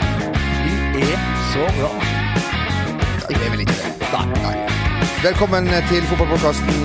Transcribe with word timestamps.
Vi 0.93 1.01
er 1.07 1.23
så 1.49 1.63
bra. 1.79 1.89
Jeg 3.31 3.39
er 3.39 3.49
vel 3.55 3.63
ikke 3.63 3.77
det. 3.79 3.87
Nei, 4.11 4.25
nei. 4.43 4.51
Velkommen 5.23 5.71
til 5.89 6.05
fotballpodkasten. 6.11 6.77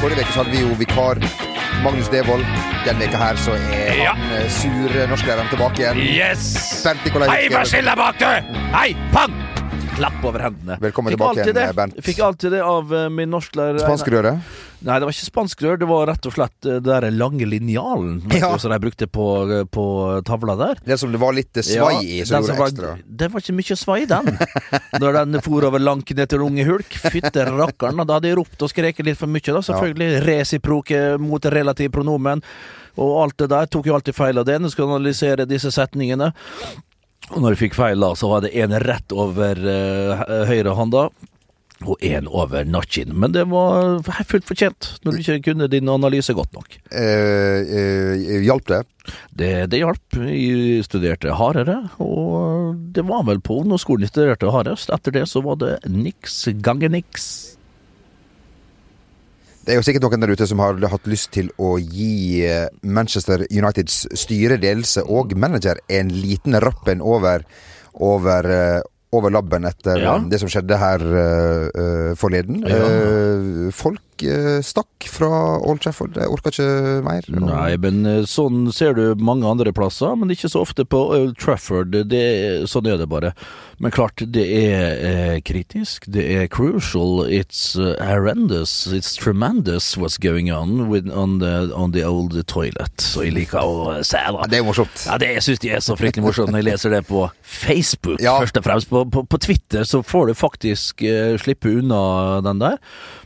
Forrige 0.00 0.24
uke 0.26 0.34
hadde 0.40 0.50
vi 0.56 0.64
jo 0.64 0.74
vikar 0.80 1.22
Magnus 1.84 2.10
Devold. 2.10 2.42
Denne 2.82 3.06
uka 3.06 3.22
her 3.22 3.38
så 3.46 3.54
er 3.54 4.02
Ja. 4.02 4.16
han 4.18 4.34
eh, 4.40 4.50
sur 4.50 4.98
norsklæreren 5.12 5.54
tilbake 5.54 5.84
igjen. 5.86 6.02
Yes! 6.18 6.82
Bernt 6.82 7.06
Nikolai 7.06 7.30
Hei, 7.30 7.46
hva 7.54 7.62
stille 7.68 7.94
bak 8.02 8.18
du! 8.18 8.26
Hei, 8.74 8.90
pang! 9.14 9.39
Klapp 10.00 10.24
over 10.24 10.40
hendene. 10.46 10.78
Velkommen 10.80 11.12
Fikk 11.12 11.20
tilbake 11.20 11.44
igjen. 11.44 11.76
Bernt. 11.76 12.02
Fikk 12.04 12.20
alltid 12.24 12.54
det 12.56 12.60
av 12.64 12.88
uh, 12.88 13.06
min 13.12 13.28
norsklærer. 13.28 13.82
Spanskrøret. 13.84 14.52
Nei, 14.80 14.94
det 14.96 15.04
var 15.04 15.12
ikke 15.12 15.26
spanskrør. 15.28 15.76
Det 15.82 15.88
var 15.90 16.06
rett 16.08 16.24
og 16.30 16.32
slett 16.32 16.64
eh, 16.64 16.78
den 16.80 16.86
der 16.88 17.12
lange 17.12 17.44
linjalen 17.44 18.22
Ja. 18.32 18.54
som 18.56 18.72
de 18.72 18.78
brukte 18.80 19.04
på, 19.12 19.26
eh, 19.44 19.66
på 19.68 19.84
tavla 20.24 20.54
der. 20.56 20.80
Det 20.86 20.96
som 21.02 21.12
det 21.12 21.20
var 21.20 21.36
litt 21.36 21.52
svai 21.52 21.98
i, 22.00 22.22
så 22.24 22.40
som 22.40 22.48
gjorde 22.48 22.70
ekstra. 22.70 22.94
det 23.20 23.28
var 23.28 23.44
ikke 23.44 23.56
mye 23.58 23.76
svai, 23.76 23.98
den. 24.08 24.32
Når 25.02 25.18
den 25.20 25.42
for 25.44 25.68
over 25.68 25.84
lank 25.84 26.14
ned 26.16 26.32
til 26.32 26.46
unge 26.48 26.64
hulk. 26.64 26.96
Fytte 27.12 27.44
rakkeren. 27.50 28.00
Da 28.08 28.16
hadde 28.16 28.32
jeg 28.32 28.40
ropt 28.40 28.64
og 28.64 28.72
skreket 28.72 29.04
litt 29.04 29.20
for 29.20 29.28
mye, 29.28 29.44
da. 29.52 29.60
Selvfølgelig. 29.68 30.24
Resiproke 30.24 31.02
mot 31.20 31.52
relativ 31.52 31.92
pronomen. 31.92 32.40
Og 32.96 33.18
alt 33.26 33.36
det 33.36 33.52
der 33.52 33.68
tok 33.68 33.84
jo 33.86 34.00
alltid 34.00 34.16
feil 34.16 34.40
av 34.40 34.48
det 34.48 34.56
når 34.62 34.72
du 34.72 34.78
skal 34.78 34.94
analysere 34.96 35.44
disse 35.48 35.68
setningene. 35.76 36.32
Og 37.30 37.42
når 37.42 37.54
jeg 37.54 37.62
fikk 37.66 37.76
feil 37.78 38.02
da, 38.02 38.12
så 38.18 38.30
var 38.30 38.44
det 38.44 38.54
en 38.58 38.74
rett 38.82 39.12
over 39.14 39.60
uh, 39.62 40.24
høyrehånda. 40.50 41.08
Og 41.88 42.02
én 42.04 42.26
over 42.28 42.66
nakken. 42.68 43.14
Men 43.16 43.32
det 43.32 43.46
var 43.48 44.02
fullt 44.28 44.44
fortjent, 44.44 44.90
når 45.00 45.14
du 45.14 45.20
ikke 45.22 45.38
kunne 45.46 45.68
din 45.72 45.88
analyse 45.88 46.34
godt 46.36 46.52
nok. 46.52 46.74
Eh, 46.92 47.62
eh, 47.64 48.34
Hjalp 48.44 48.66
det? 48.68 48.82
Det, 49.32 49.48
det 49.72 49.80
hjalp. 49.80 50.18
Jeg 50.20 50.84
studerte 50.84 51.32
hardere, 51.38 51.78
og 51.96 52.76
det 52.92 53.06
var 53.08 53.24
vel 53.30 53.40
på 53.40 53.62
ungdomsskolen 53.62 54.04
jeg 54.04 54.12
studerte 54.12 54.52
hardest. 54.52 54.92
Etter 54.92 55.16
det 55.16 55.24
så 55.32 55.40
var 55.46 55.56
det 55.62 55.78
niks 55.88 56.42
gange 56.60 56.92
niks. 56.92 57.56
Det 59.64 59.74
er 59.74 59.78
jo 59.80 59.84
sikkert 59.84 60.06
noen 60.06 60.22
der 60.24 60.32
ute 60.32 60.46
som 60.48 60.60
har 60.62 60.78
hatt 60.90 61.08
lyst 61.10 61.30
til 61.36 61.50
å 61.60 61.74
gi 61.78 62.40
eh, 62.48 62.68
Manchester 62.82 63.44
Uniteds 63.52 64.06
styre, 64.18 64.56
ledelse 64.60 65.04
og 65.04 65.34
manager 65.36 65.78
en 65.92 66.08
liten 66.14 66.56
rappen 66.64 67.02
over, 67.04 67.44
over, 68.00 68.48
eh, 68.50 68.80
over 69.12 69.34
labben 69.34 69.68
etter 69.68 70.00
Ja. 70.00 70.16
eh, 70.16 70.28
det 70.32 70.40
som 70.40 70.48
skjedde 70.48 70.78
her 70.80 71.04
eh, 71.24 72.12
forleden. 72.16 72.64
Ja. 72.64 72.80
Uh, 72.80 73.68
folk 73.74 74.00
eh, 74.26 74.60
stakk 74.64 75.06
fra 75.10 75.30
Old 75.60 75.80
Trafford. 75.84 76.16
Jeg 76.20 76.28
orker 76.32 76.52
ikke 76.54 77.00
mer. 77.06 77.26
Nei, 77.32 77.76
men 77.80 78.02
eh, 78.06 78.22
sånn 78.28 78.68
ser 78.74 78.94
du 78.98 79.14
mange 79.20 79.48
andre 79.48 79.72
plasser, 79.76 80.16
men 80.18 80.30
ikke 80.34 80.50
så 80.52 80.62
ofte 80.64 80.84
på 80.84 81.00
Old 81.16 81.36
Trafford. 81.40 81.94
Det, 82.10 82.24
sånn 82.70 82.88
er 82.90 82.98
det 83.00 83.08
bare. 83.10 83.32
Men 83.80 83.94
klart, 83.96 84.20
det 84.28 84.44
er 84.44 85.04
eh, 85.08 85.36
kritisk. 85.46 86.04
Det 86.12 86.26
er 86.36 86.48
crucial. 86.52 87.22
It's 87.30 87.74
uh, 87.80 87.94
horrendous. 88.04 88.86
It's 88.92 89.14
tremendous 89.16 89.96
what's 89.96 90.18
going 90.20 90.50
on 90.52 90.88
with, 90.90 91.08
on, 91.08 91.38
the, 91.40 91.70
on 91.74 91.92
the 91.96 92.04
old 92.04 92.36
toilet. 92.46 93.00
Så 93.00 93.24
jeg 93.24 93.36
liker 93.38 93.64
å 93.64 93.96
se, 94.02 94.10
se 94.12 94.20
Ja, 94.26 94.34
det. 94.36 94.50
det 94.52 94.60
er 94.60 94.66
morsomt. 94.68 95.06
Ja, 95.08 95.16
det 95.22 95.30
syns 95.46 95.64
jeg 95.64 95.78
er 95.78 95.84
så 95.84 95.96
fryktelig 95.96 96.26
morsomt 96.26 96.52
når 96.52 96.60
jeg 96.62 96.68
leser 96.72 96.92
det 96.98 97.02
på 97.08 97.24
Facebook, 97.40 98.20
Ja. 98.20 98.36
først 98.42 98.60
og 98.60 98.66
fremst. 98.66 98.90
På, 98.90 99.04
på, 99.08 99.24
på 99.24 99.38
Twitter 99.40 99.84
så 99.88 100.02
får 100.04 100.30
du 100.30 100.34
faktisk 100.36 101.02
eh, 101.06 101.36
slippe 101.40 101.72
unna 101.80 102.02
den 102.44 102.60
der. 102.60 102.76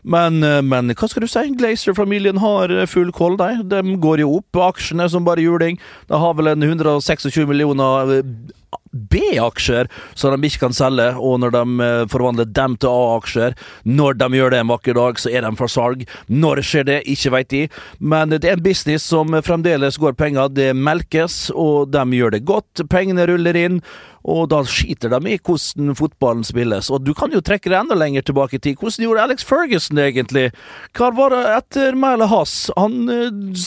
Men, 0.05 0.43
eh, 0.45 0.61
men 0.63 0.84
hva 0.93 1.09
skal 1.09 1.25
du 1.25 1.31
si? 1.31 1.45
Glazer-familien 1.57 2.41
har 2.43 2.73
eh, 2.73 2.87
full 2.91 3.13
koll, 3.17 3.39
de. 3.41 3.63
De 3.71 3.97
går 4.03 4.25
jo 4.25 4.41
opp, 4.41 4.61
aksjene 4.69 5.09
som 5.11 5.25
bare 5.25 5.45
juling. 5.45 5.81
De 6.11 6.21
har 6.21 6.37
vel 6.37 6.53
en 6.53 6.67
126 6.69 7.41
millioner 7.49 8.19
eh, 8.19 8.35
B-aksjer 8.95 9.91
som 10.15 10.35
de 10.35 10.49
ikke 10.49 10.67
kan 10.67 10.77
selge, 10.77 11.09
og 11.19 11.41
når 11.43 11.55
de 11.57 11.63
eh, 11.87 12.05
forvandler 12.13 12.49
dem 12.55 12.77
til 12.79 12.91
A-aksjer 12.91 13.57
Når 13.85 14.19
de 14.21 14.29
gjør 14.39 14.55
det 14.55 14.61
en 14.63 14.71
vakker 14.71 14.99
dag, 14.99 15.19
så 15.21 15.31
er 15.31 15.45
de 15.45 15.53
for 15.59 15.71
salg. 15.71 16.07
Når 16.29 16.63
skjer 16.63 16.89
det? 16.89 17.01
Ikke 17.11 17.35
veit 17.35 17.51
de. 17.51 17.63
Men 17.99 18.33
det 18.33 18.45
er 18.45 18.59
en 18.59 18.65
business 18.65 19.07
som 19.11 19.35
fremdeles 19.45 19.99
går 20.01 20.17
penger. 20.19 20.49
Det 20.55 20.73
melkes, 20.77 21.51
og 21.51 21.93
de 21.95 22.05
gjør 22.19 22.37
det 22.37 22.45
godt. 22.49 22.87
Pengene 22.91 23.27
ruller 23.31 23.59
inn. 23.59 23.81
Og 24.25 24.47
da 24.49 24.63
skiter 24.65 25.13
de 25.13 25.35
i 25.35 25.37
hvordan 25.37 25.93
fotballen 25.99 26.45
spilles. 26.49 26.89
Og 26.89 27.03
du 27.05 27.13
kan 27.17 27.33
jo 27.35 27.43
trekke 27.45 27.69
det 27.69 27.77
enda 27.77 27.97
lenger 27.99 28.25
tilbake 28.25 28.57
i 28.57 28.63
tid. 28.63 28.79
Hvordan 28.81 29.05
gjorde 29.05 29.25
Alex 29.27 29.45
Ferguson 29.45 29.99
det 30.01 30.07
egentlig? 30.09 30.47
Hva 30.97 31.11
var 31.13 31.35
det 31.35 31.43
etter 31.59 31.99
Mæle 32.01 32.29
Hass? 32.33 32.71
Han 32.79 33.11
eh, 33.13 33.65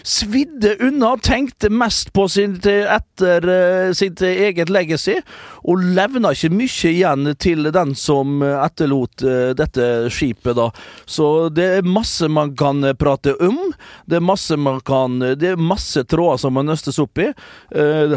svidde 0.00 0.78
unna, 0.80 1.12
tenkte 1.20 1.68
mest 1.68 2.14
på 2.16 2.24
sitt 2.32 2.64
etter 2.66 3.50
eh, 3.52 3.92
sitt 4.16 4.26
eget 4.26 4.70
legacy, 4.70 5.20
og 5.66 5.82
levna 5.96 6.32
ikke 6.32 6.52
mye 6.54 6.90
igjen 6.90 7.30
til 7.38 7.70
den 7.72 7.94
som 7.98 8.42
eh, 8.42 8.56
etterlot 8.64 9.22
eh, 9.22 9.52
dette 9.56 10.10
skipet, 10.12 10.56
da. 10.56 10.70
Så 11.06 11.48
det 11.54 11.66
er 11.78 11.88
masse 11.88 12.28
man 12.28 12.54
kan 12.56 12.84
eh, 12.84 12.94
prate 12.94 13.34
om. 13.42 13.58
Det 14.06 14.18
er 14.18 14.24
masse 14.24 14.56
man 14.56 14.80
kan 14.86 15.18
Det 15.18 15.52
er 15.52 15.60
masse 15.60 16.04
tråder 16.04 16.38
som 16.40 16.54
må 16.56 16.62
nøstes 16.62 16.98
opp 17.02 17.18
i. 17.18 17.28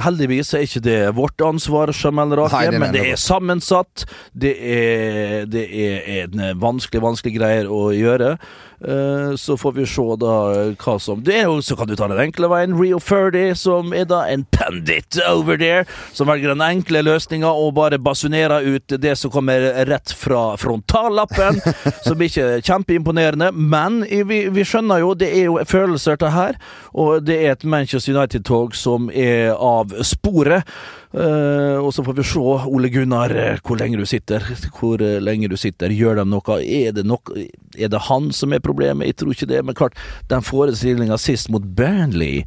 Heldigvis 0.03 0.53
er 0.53 0.65
ikke 0.65 0.81
det 0.83 0.97
vårt 1.17 1.41
ansvar, 1.41 1.91
Jamel 1.95 2.29
Nei, 2.31 2.39
Rake, 2.39 2.71
det 2.71 2.79
men 2.81 2.93
det 2.93 3.03
er 3.11 3.19
sammensatt. 3.19 4.05
Det 4.33 4.53
er, 4.55 5.45
det 5.49 5.65
er 5.69 6.09
en 6.23 6.59
vanskelig, 6.61 7.01
vanskelig 7.03 7.35
greier 7.37 7.71
å 7.71 7.89
gjøre. 7.95 8.35
Eh, 8.81 9.35
så 9.35 9.57
får 9.57 9.71
vi 9.75 9.85
se 9.85 10.03
da 10.21 10.35
hva 10.79 10.93
som 11.03 11.19
Det 11.23 11.33
er 11.35 11.49
jo, 11.49 11.57
Så 11.61 11.75
kan 11.75 11.87
du 11.87 11.95
ta 11.99 12.07
den 12.07 12.19
enkle 12.19 12.47
veien. 12.47 12.77
Rio 12.79 12.99
Ferdy, 13.03 13.51
som 13.55 13.93
er 13.93 14.05
da 14.07 14.21
en 14.31 14.45
pendit 14.45 15.19
over 15.27 15.57
there, 15.59 15.85
som 16.15 16.29
velger 16.29 16.53
den 16.53 16.63
enkle 16.63 17.01
løsninga 17.03 17.49
og 17.51 17.73
bare 17.75 17.99
basunerer 17.99 18.63
ut 18.63 18.95
det 19.01 19.17
som 19.19 19.31
kommer 19.31 19.67
rett 19.89 20.13
fra 20.15 20.55
frontallappen, 20.57 21.59
som 22.07 22.21
ikke 22.21 22.45
er 22.55 22.63
kjempeimponerende. 22.63 23.51
Men 23.51 24.01
vi, 24.07 24.45
vi 24.53 24.65
skjønner 24.67 25.03
jo, 25.03 25.13
det 25.17 25.31
er 25.33 25.49
jo 25.49 25.59
følelser 25.67 26.19
til 26.19 26.33
her, 26.33 26.59
og 26.93 27.25
det 27.27 27.39
er 27.43 27.57
et 27.57 27.67
Manchester 27.67 28.15
United-tog 28.15 28.77
som 28.77 29.11
er 29.11 29.51
av 29.55 29.91
sporet. 30.07 30.63
Eh, 31.09 31.77
og 31.81 31.89
så 31.95 32.03
får 32.05 32.19
vi 32.19 32.23
se, 32.29 32.41
Ole 32.69 32.89
Gunnar, 32.93 33.33
eh, 33.33 33.57
hvor 33.65 33.79
lenge 33.81 33.97
du 33.97 34.05
sitter. 34.05 34.43
Hvor 34.77 35.01
eh, 35.01 35.17
lenge 35.21 35.49
du 35.49 35.57
sitter. 35.57 35.89
Gjør 35.89 36.21
de 36.21 36.25
noe? 36.29 36.59
Er 36.61 36.93
det, 36.93 37.05
nok, 37.09 37.33
er 37.77 37.89
det 37.89 38.03
han 38.09 38.29
som 38.35 38.53
er 38.53 38.61
problemet? 38.61 39.09
Jeg 39.09 39.17
tror 39.21 39.33
ikke 39.33 39.49
det. 39.49 39.63
Men 39.65 39.77
klart, 39.77 39.97
den 40.29 40.45
forestillinga 40.45 41.17
sist 41.17 41.49
mot 41.49 41.65
Burnley 41.65 42.43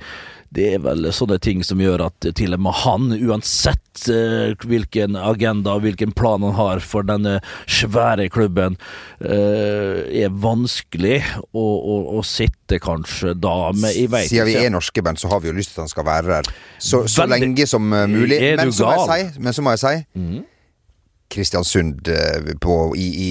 det 0.53 0.67
er 0.75 0.83
vel 0.85 1.09
sånne 1.15 1.39
ting 1.43 1.63
som 1.65 1.81
gjør 1.81 2.07
at 2.09 2.27
til 2.37 2.57
og 2.57 2.63
med 2.67 2.77
han, 2.83 3.09
uansett 3.17 4.05
eh, 4.13 4.53
hvilken 4.69 5.17
agenda 5.17 5.77
og 5.79 5.87
hvilken 5.87 6.13
plan 6.17 6.45
han 6.45 6.57
har 6.59 6.83
for 6.85 7.07
denne 7.09 7.39
svære 7.65 8.29
klubben, 8.33 8.77
eh, 9.25 10.05
er 10.25 10.35
vanskelig 10.45 11.23
å, 11.53 11.65
å, 11.65 11.97
å 12.19 12.25
sitte 12.27 12.81
kanskje 12.83 13.37
da. 13.41 13.57
med 13.77 13.97
jeg 13.97 14.13
vet 14.13 14.29
Siden 14.33 14.51
vi 14.51 14.59
er 14.61 14.73
norske 14.75 15.05
band, 15.05 15.21
så 15.23 15.33
har 15.33 15.43
vi 15.43 15.53
jo 15.53 15.57
lyst 15.57 15.75
til 15.75 15.81
at 15.81 15.87
han 15.87 15.95
skal 15.95 16.09
være 16.09 16.33
der 16.37 16.55
så, 16.79 17.05
så 17.09 17.29
lenge 17.29 17.67
som 17.69 17.93
eh, 17.93 18.09
mulig. 18.11 18.41
Men 18.61 18.75
så, 18.77 18.93
si, 19.09 19.21
men 19.41 19.57
så 19.57 19.65
må 19.65 19.77
jeg 19.77 19.85
si 19.87 19.97
Kristiansund 21.33 22.09
eh, 22.13 22.53
på, 22.61 22.77
i, 22.99 23.07
i, 23.09 23.29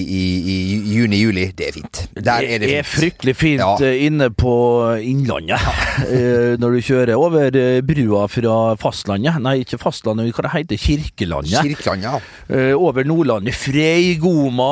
i, 0.53 0.55
juni-juli, 0.95 1.47
det 1.57 1.67
er 1.69 1.75
fint. 1.77 2.01
Der 2.17 2.41
er 2.47 2.59
det 2.61 2.69
Det 2.69 2.77
er 2.79 2.87
fryktelig 2.87 3.35
fint 3.37 3.61
Ja. 3.61 3.75
eh, 3.85 4.05
inne 4.07 4.29
på 4.33 4.53
Innlandet. 5.01 5.61
Eh, 6.11 6.55
Når 6.59 6.73
du 6.75 6.79
kjører 6.83 7.19
over 7.19 7.51
brua 7.85 8.23
fra 8.31 8.55
fastlandet. 8.79 9.37
Nei, 9.43 9.61
ikke 9.63 9.77
fastlandet, 9.79 10.31
hva 10.35 10.45
det 10.47 10.51
heter 10.55 10.79
Kirkelandet. 10.81 11.61
Kirkelandet, 11.61 12.07
ja. 12.49 12.75
Over 12.75 13.05
Nordlandet, 13.07 13.55
Freigoma 13.55 14.71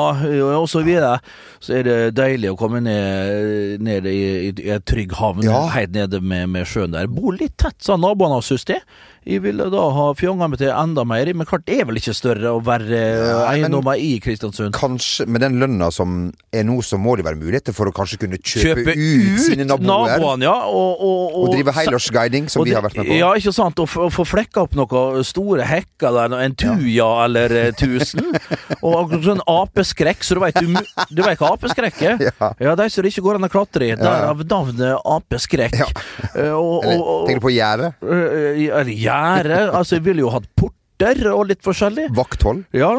og 0.58 0.68
så 0.70 0.82
videre. 0.86 1.18
Så 1.62 1.76
er 1.78 1.86
det 1.86 1.98
deilig 2.18 2.50
å 2.52 2.58
komme 2.60 2.80
ned, 2.84 3.80
ned 3.84 4.08
i, 4.10 4.18
i, 4.48 4.52
i 4.68 4.78
trygg 4.84 5.14
havn, 5.20 5.44
Ja. 5.46 5.66
helt 5.76 5.92
nede 5.96 6.20
med, 6.20 6.48
med 6.52 6.68
sjøen 6.68 6.96
der. 6.96 7.08
Bor 7.10 7.36
litt 7.36 7.56
tett, 7.60 7.78
sa 7.84 7.96
naboene 8.00 8.40
syns 8.42 8.64
synes 8.66 8.84
jeg. 9.24 9.42
Ville 9.44 9.66
da 9.72 9.84
ha 9.96 10.06
fjonga 10.18 10.48
meg 10.50 10.60
til 10.60 10.70
enda 10.72 11.04
mer, 11.08 11.30
men 11.36 11.46
klart 11.48 11.64
det 11.68 11.80
er 11.80 11.88
vel 11.88 11.98
ikke 12.00 12.14
større 12.16 12.52
å 12.56 12.60
være 12.64 12.88
eh, 12.96 13.42
eiendommer 13.50 14.00
i 14.00 14.14
Kristiansund. 14.22 14.74
Kanskje 14.76 15.26
med 15.30 15.42
den 15.44 15.58
lønna 15.60 15.90
som 15.94 16.30
er 16.54 16.64
nå, 16.66 16.78
så 16.86 16.98
må 17.00 17.16
det 17.18 17.26
være 17.28 17.38
muligheter 17.40 17.76
for 17.76 17.90
å 17.90 17.94
kanskje 17.94 18.20
kunne 18.24 18.40
kjøpe, 18.40 18.84
Kjøpe 18.84 18.94
ut, 18.96 19.40
sine 19.44 19.66
naboer. 19.68 20.16
naboene, 20.16 20.46
ja. 20.48 20.54
Og, 20.70 21.02
og, 21.04 21.36
Og 21.44 21.54
drive 21.54 21.74
helårsguiding, 21.76 22.48
som 22.52 22.64
vi 22.66 22.74
har 22.76 22.84
vært 22.84 22.98
med 23.00 23.10
på. 23.10 23.18
Ja, 23.20 23.32
ikke 23.38 23.54
sant. 23.56 23.78
Og 23.82 23.88
få- 23.90 24.08
få 24.14 24.26
flekka 24.28 24.64
opp 24.66 24.76
noen 24.78 25.24
store 25.26 25.66
hekker 25.68 26.16
der, 26.16 26.36
en 26.44 26.56
tuja 26.58 27.08
eller 27.26 27.56
eh, 27.66 27.70
tusen. 27.78 28.32
og 28.86 29.14
sånn 29.24 29.42
apeskrekk, 29.48 30.24
så 30.26 30.36
du 30.38 30.42
veit 30.44 30.58
du, 30.60 30.74
du 31.14 31.22
hva 31.24 31.52
apeskrekk 31.54 32.02
er? 32.02 32.26
Ja. 32.30 32.52
Ja, 32.60 32.74
de 32.78 32.88
som 32.90 33.04
det 33.04 33.12
ikke 33.12 33.24
går 33.28 33.38
an 33.40 33.46
å 33.48 33.52
klatre 33.52 33.90
i. 33.90 33.94
Derav 34.00 34.42
navnet 34.50 34.96
apeskrekk. 35.04 35.76
Ja. 35.80 35.88
Eh, 36.34 36.52
og, 36.54 36.84
og, 36.84 37.00
og, 37.00 37.26
tenker 37.28 37.40
du 37.42 37.46
på 37.46 37.54
gjerdet? 37.54 37.92
Eller 38.00 38.80
Eller 38.80 38.92
gjerde. 39.10 39.58
Altså, 39.70 39.98
jeg 39.98 40.06
ville 40.06 40.24
jo 40.24 40.32
hatt 40.34 40.46
porter 40.58 41.20
og 41.32 41.46
litt 41.48 41.62
forskjellig. 41.64 42.10
Vakthold? 42.16 42.64
Ja, 42.76 42.90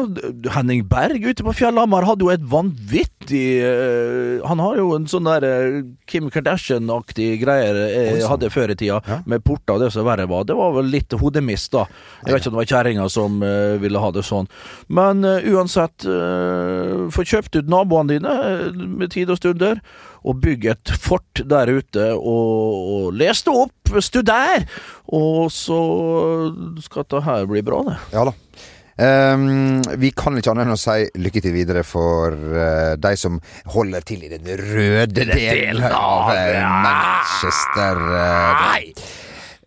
Henning 0.56 0.84
Berg 0.90 1.22
ute 1.22 1.46
på 1.46 1.54
Fjellhamar 1.54 2.06
hadde 2.08 2.26
jo 2.26 2.32
et 2.34 2.42
vanvittig 2.50 3.44
eh, 3.62 4.40
Han 4.48 4.62
har 4.62 4.80
jo 4.80 4.88
en 4.96 5.06
sånn 5.10 5.28
der 5.30 5.46
eh, 5.46 5.76
Kim 6.12 6.28
Kardashian-aktig 6.32 7.30
greier 7.40 7.78
jeg 7.88 8.26
hadde 8.28 8.50
før 8.52 8.72
i 8.74 8.76
tida, 8.76 9.00
Ja. 9.08 9.20
med 9.26 9.42
porter 9.44 9.78
og 9.78 9.80
det 9.80 9.90
som 9.94 10.04
verre 10.06 10.28
var. 10.28 10.44
Det 10.44 10.56
var 10.58 10.74
vel 10.76 10.90
litt 10.92 11.12
hodemist, 11.16 11.72
da. 11.72 11.86
Jeg 12.26 12.34
vet 12.34 12.42
ikke 12.42 12.52
om 12.52 12.56
det 12.58 12.62
var 12.62 12.70
kjerringa 12.72 13.08
som 13.12 13.38
uh, 13.42 13.80
ville 13.80 14.02
ha 14.02 14.10
det 14.12 14.24
sånn. 14.28 14.48
Men 14.92 15.24
uh, 15.24 15.40
uansett, 15.54 16.04
uh, 16.04 17.08
få 17.12 17.24
kjøpt 17.24 17.56
ut 17.56 17.70
naboene 17.72 18.16
dine 18.18 18.32
eh, 18.44 18.66
med 18.72 19.12
tid 19.14 19.32
og 19.32 19.40
stunder. 19.40 19.80
Og 20.22 20.38
bygg 20.38 20.68
et 20.70 20.92
fort 21.02 21.40
der 21.50 21.72
ute, 21.72 22.04
og, 22.14 22.76
og 22.94 23.16
les 23.18 23.40
det 23.42 23.54
opp, 23.64 23.94
studer! 24.04 24.68
Og 25.10 25.48
så 25.50 25.80
skal 26.84 27.02
dette 27.02 27.24
her 27.26 27.48
bli 27.50 27.64
bra, 27.66 27.82
det. 27.88 27.96
Ja 28.14 28.28
da. 28.28 28.36
Ehm, 29.02 29.80
vi 29.98 30.12
kan 30.14 30.36
ikke 30.38 30.52
annet 30.52 30.68
enn 30.68 30.76
å 30.76 30.80
si 30.80 31.08
lykke 31.18 31.42
til 31.42 31.54
videre 31.56 31.82
for 31.86 32.36
uh, 32.36 32.92
de 33.00 33.12
som 33.18 33.40
holder 33.74 34.04
til 34.06 34.22
i 34.26 34.30
den 34.30 34.46
røde 34.60 35.26
delen 35.32 35.82
av 35.88 36.30
eh, 36.34 36.60
Manchester. 36.84 38.06
eh, 38.20 38.62
Nei! 38.62 38.94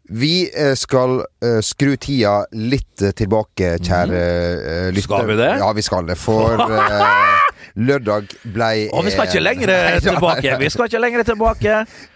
vi 0.05 0.45
skal 0.77 1.17
uh, 1.17 1.61
skru 1.65 1.95
tida 1.97 2.43
litt 2.53 3.01
tilbake, 3.17 3.71
kjære 3.81 4.19
uh, 4.21 4.89
lytter. 4.93 5.07
Skal 5.07 5.29
vi 5.31 5.37
det? 5.39 5.51
Ja, 5.63 5.71
vi 5.73 5.85
skal 5.85 6.05
det. 6.05 6.19
For 6.21 6.61
uh, 6.61 7.47
lørdag 7.89 8.29
blei 8.53 8.85
Og 8.93 9.07
vi 9.07 9.15
skal 9.15 9.31
ikke 9.31 9.41
lenger 9.41 9.73
tilbake. 10.05 10.59
Vi 10.61 10.69
skal 10.69 10.91
ikke 10.91 11.01
lenger 11.01 11.25
tilbake. 11.33 11.79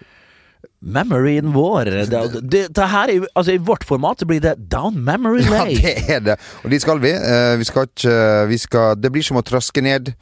Memoryen 0.82 1.52
vår. 1.54 1.90
Det, 2.08 2.20
det, 2.50 2.62
det 2.76 2.86
her 2.88 3.10
er, 3.12 3.26
altså, 3.36 3.52
I 3.52 3.58
vårt 3.58 3.84
format 3.84 4.22
blir 4.28 4.40
det 4.40 4.54
Down 4.72 4.96
Memory 5.04 5.42
Lay. 5.50 5.74
Ja, 5.76 5.96
det 5.98 6.16
er 6.16 6.20
det. 6.30 6.38
Og 6.64 6.70
dit 6.72 6.82
skal 6.82 7.02
vi. 7.04 7.12
Eh, 7.12 7.56
vi 7.60 7.68
skal 7.68 7.90
ikke 7.90 8.16
vi 8.48 8.58
skal, 8.58 8.96
Det 8.96 9.12
blir 9.12 9.26
som 9.28 9.38
å 9.42 9.44
traske 9.44 9.84
ned 9.84 10.14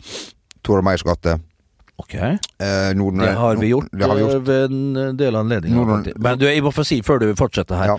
Tora 0.66 0.82
Meyers 0.82 1.04
gate. 1.06 1.38
Ok, 1.98 2.14
Eh, 2.14 2.94
Norden- 2.94 3.22
Det 3.26 3.34
har 3.38 3.56
vi 3.58 3.68
gjort, 3.72 3.88
Det 3.92 4.06
har 4.06 4.16
vi 4.16 4.22
gjort. 4.22 4.34
eh, 4.36 4.40
ved 4.46 4.72
en 4.72 5.18
del 5.18 5.36
anledninger. 5.36 6.14
Men 6.18 6.38
du, 6.38 6.46
jeg 6.46 6.62
må 6.64 6.72
få 6.74 6.84
si 6.86 7.02
før 7.02 7.20
du 7.20 7.32
fortsetter 7.36 7.76
her. 7.78 7.86
Ja. 7.88 7.98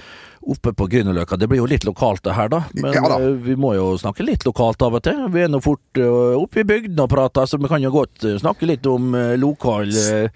Oppe 0.49 0.73
på 0.73 0.87
Grünerløkka, 0.89 1.37
det 1.39 1.49
blir 1.51 1.59
jo 1.59 1.67
litt 1.67 1.85
lokalt 1.85 2.23
det 2.25 2.33
her, 2.37 2.49
da. 2.49 2.61
Men 2.75 2.93
Ja 2.95 3.03
da. 3.09 3.17
eh, 3.21 3.35
vi 3.43 3.57
må 3.57 3.75
jo 3.75 3.97
snakke 3.99 4.25
litt 4.25 4.45
lokalt 4.47 4.81
av 4.83 4.95
og 4.95 5.03
til. 5.03 5.19
Vi 5.35 5.43
er 5.43 5.49
nå 5.49 5.61
fort 5.63 5.99
eh, 5.99 6.37
oppe 6.39 6.61
i 6.61 6.65
bygden 6.65 6.99
og 7.03 7.09
prater, 7.11 7.45
så 7.51 7.59
vi 7.61 7.69
kan 7.69 7.83
jo 7.83 7.91
godt 7.91 8.25
eh, 8.25 8.39
snakke 8.39 8.67
litt 8.71 8.87
om 8.87 9.13
lokal 9.37 9.89
eh, 9.91 10.29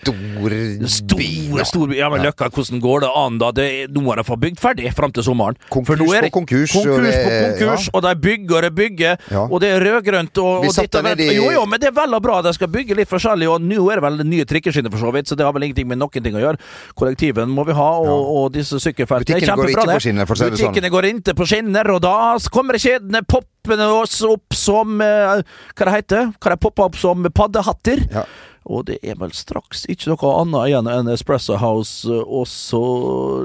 Stor 0.86 1.64
Store, 1.64 1.88
by 1.92 1.96
Ja, 1.98 2.08
men 2.12 2.22
Løkka, 2.24 2.48
hvordan 2.52 2.80
går 2.82 3.04
det 3.04 3.10
an, 3.16 3.38
da? 3.40 3.50
Det, 3.54 3.66
nå 3.92 4.02
må 4.04 4.14
de 4.18 4.24
få 4.26 4.36
bygd 4.40 4.58
ferdig 4.60 4.90
fram 4.96 5.12
til 5.14 5.24
sommeren. 5.26 5.56
Konkurs 5.72 5.92
For 5.94 6.02
nå 6.02 6.08
er 6.16 6.26
det 6.26 6.32
på 6.32 6.38
konkurs, 6.40 6.72
Konkurs 6.74 7.06
det- 7.06 7.22
på 7.22 7.30
konkurs, 7.46 7.88
og 7.94 8.02
de 8.02 8.12
bygger 8.26 8.66
og 8.68 8.74
bygger, 8.74 9.16
Ja. 9.30 9.44
og 9.46 9.60
det 9.60 9.70
er 9.76 9.80
rødgrønt 9.86 10.38
og, 10.42 10.66
og 10.66 10.74
ditt 10.74 10.94
og 10.98 11.04
datt. 11.04 11.20
Jo, 11.32 11.50
jo, 11.54 11.64
men 11.66 11.80
det 11.80 11.88
er 11.92 11.96
vel 11.96 12.14
og 12.14 12.22
bra. 12.22 12.40
De 12.42 12.52
skal 12.52 12.68
bygge 12.68 12.96
litt 12.96 13.08
forskjellig, 13.10 13.48
og 13.48 13.60
nå 13.62 13.80
er 13.92 14.00
det 14.00 14.04
vel 14.08 14.22
nye 14.26 14.44
trikkeskinner 14.48 14.90
for 14.90 14.98
så 14.98 15.12
vidt, 15.14 15.28
så 15.30 15.36
det 15.38 15.44
har 15.46 15.52
vel 15.52 15.62
ingenting 15.68 15.88
med 15.88 15.98
noen 16.02 16.22
ting 16.22 16.34
å 16.34 16.42
gjøre. 16.42 16.58
Kollektiven 16.98 17.48
må 17.52 17.64
vi 17.66 17.72
ha, 17.78 17.90
og, 18.02 18.32
og 18.36 18.52
disse 18.52 18.78
sykkelfeltene. 18.82 19.40
Går 19.42 19.68
ikke 19.72 19.91
på 19.96 20.04
skinner, 20.06 20.28
for 20.28 20.36
å 20.36 20.40
si 20.40 20.46
det 20.46 20.60
sånn. 20.60 20.70
Butikkene 20.70 20.92
går 20.92 21.10
ikke 21.10 21.36
på 21.38 21.48
skinner, 21.50 21.92
og 21.94 22.00
da 22.04 22.14
kommer 22.54 22.80
kjedene 22.82 23.24
poppende 23.28 23.90
oss 23.96 24.20
opp 24.26 24.56
som 24.56 25.02
eh, 25.04 25.42
Hva 25.76 25.88
det 25.88 25.98
heter 25.98 26.32
Hva 26.38 26.54
det 26.54 26.62
popper 26.62 26.90
opp 26.90 26.98
som 27.00 27.28
paddehatter. 27.34 28.06
Ja. 28.12 28.26
Og 28.70 28.84
det 28.86 29.00
er 29.02 29.16
vel 29.18 29.32
straks 29.34 29.82
ikke 29.90 30.12
noe 30.12 30.32
annet 30.38 30.68
igjen 30.70 30.90
enn 30.90 31.10
Espresso 31.10 31.56
House 31.58 32.06
eh, 32.06 32.20
og 32.22 32.46
så 32.50 32.82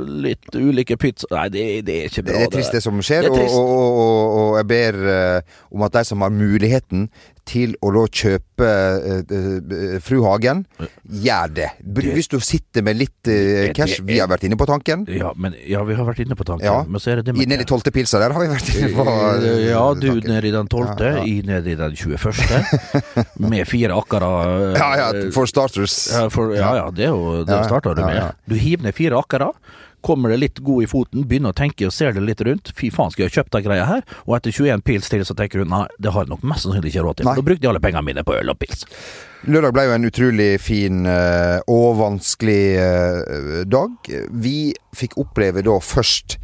litt 0.05 0.45
ulike 0.53 0.97
pizza... 1.01 1.29
Nei, 1.33 1.47
det, 1.53 1.63
det 1.88 1.95
er 2.03 2.11
ikke 2.11 2.27
bra. 2.27 2.35
Det 2.38 2.50
er 2.50 2.53
trist 2.59 2.77
det 2.77 2.83
som 2.85 3.01
skjer, 3.01 3.25
Det 3.25 3.47
er 3.47 3.55
og, 3.57 3.71
og, 3.71 4.03
og, 4.03 4.35
og 4.38 4.59
jeg 4.59 4.69
ber 4.69 5.00
uh, 5.07 5.57
om 5.73 5.88
at 5.88 5.97
de 5.97 6.05
som 6.11 6.21
har 6.25 6.33
muligheten 6.33 7.07
til 7.47 7.73
å 7.81 7.91
da 7.95 8.03
kjøpe 8.19 8.67
eh, 8.67 9.97
Fru 10.03 10.19
Hagen, 10.25 10.65
gjør 11.07 11.53
det. 11.57 11.69
Hvis 12.11 12.29
du 12.31 12.38
sitter 12.44 12.83
med 12.85 12.99
litt 12.99 13.29
uh, 13.31 13.69
cash, 13.77 14.01
vi 14.05 14.19
har 14.19 14.29
vært 14.31 14.45
inne 14.47 14.57
på 14.59 14.67
tanken. 14.69 15.05
Ja, 15.11 15.31
men, 15.39 15.55
ja, 15.67 15.81
vi 15.88 15.95
har 15.97 16.07
vært 16.07 16.21
inne 16.25 16.38
på 16.38 16.45
tanken, 16.47 16.67
Ja. 16.67 16.81
men 16.88 17.01
så 17.03 17.13
er 17.13 17.21
det 17.21 17.29
det 17.29 17.38
med 17.38 17.49
nede 17.49 17.63
i 17.65 17.69
tolvte 17.69 17.94
pilsa 17.95 18.19
der 18.21 18.35
har 18.35 18.44
vi 18.44 18.49
vært 18.51 18.71
inne 18.75 18.91
på 18.95 19.05
uh, 19.07 19.47
Ja, 19.63 19.85
du 19.95 20.07
tanken. 20.09 20.29
nede 20.33 20.51
i 20.51 20.53
den 20.57 20.71
tolvte, 20.71 21.11
Ja, 21.17 21.23
ja. 21.23 21.47
nede 21.53 21.73
i 21.73 21.79
den 21.79 21.95
21. 21.95 22.45
med 23.53 23.67
fire 23.69 23.97
akkara. 23.97 24.31
Ja, 24.77 24.89
ja, 25.01 25.09
for 25.35 25.50
starters. 25.50 25.97
Ja, 26.13 26.27
for, 26.33 26.55
ja, 26.57 26.73
ja, 26.83 26.88
det 26.91 27.07
er 27.09 27.15
jo 27.15 27.43
Det 27.47 27.63
starter 27.69 27.95
du 27.97 28.03
med. 28.05 28.35
Du 28.47 28.55
hiver 28.59 28.88
ned 28.89 28.97
fire 28.97 29.19
akkara. 29.19 29.51
Kommer 30.07 30.31
det 30.31 30.38
litt 30.39 30.59
god 30.63 30.86
i 30.86 30.88
foten, 30.88 31.25
begynner 31.27 31.51
å 31.51 31.57
tenke 31.57 31.89
og 31.89 31.92
ser 31.92 32.13
det 32.15 32.21
litt 32.24 32.39
rundt. 32.48 32.71
Fy 32.77 32.88
faen, 32.95 33.12
skal 33.12 33.25
jeg 33.25 33.33
ha 33.33 33.36
kjøpt 33.42 33.57
den 33.57 33.65
greia 33.65 33.88
her? 33.89 34.06
Og 34.24 34.38
etter 34.38 34.54
21 34.56 34.86
pils 34.88 35.12
til 35.12 35.25
så 35.27 35.36
tenker 35.36 35.59
du 35.59 35.68
nei, 35.68 35.83
det 36.00 36.13
har 36.15 36.24
jeg 36.24 36.31
nok 36.31 36.45
mest 36.48 36.63
sannsynlig 36.63 36.94
ikke 36.94 37.04
råd 37.04 37.19
til. 37.19 37.27
Da 37.27 37.44
brukte 37.44 37.68
jeg 37.68 37.74
alle 37.74 37.83
pengene 37.83 38.06
mine 38.07 38.24
på 38.24 38.38
øl 38.38 38.54
og 38.54 38.59
pils. 38.62 38.88
Lørdag 39.51 39.75
ble 39.75 39.83
jo 39.89 39.98
en 39.98 40.07
utrolig 40.07 40.48
fin 40.63 41.04
uh, 41.04 41.59
og 41.71 42.00
vanskelig 42.00 42.62
uh, 42.80 43.59
dag. 43.68 44.09
Vi 44.31 44.57
fikk 44.95 45.19
oppleve 45.19 45.65
da 45.68 45.75
først 45.83 46.39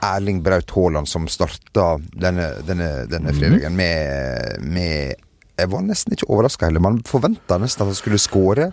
Erling 0.00 0.40
Braut 0.42 0.72
Haaland 0.72 1.08
som 1.10 1.28
starta 1.28 1.98
denne, 2.16 2.54
denne, 2.64 2.90
denne 3.10 3.34
fredagen 3.36 3.76
med, 3.76 4.62
med 4.62 5.20
Jeg 5.58 5.68
var 5.68 5.84
nesten 5.84 6.16
ikke 6.16 6.30
overraska 6.30 6.70
heller. 6.70 6.80
Man 6.80 7.02
forventa 7.04 7.60
nesten 7.60 7.84
at 7.84 7.92
han 7.92 7.98
skulle 7.98 8.22
skåre 8.22 8.70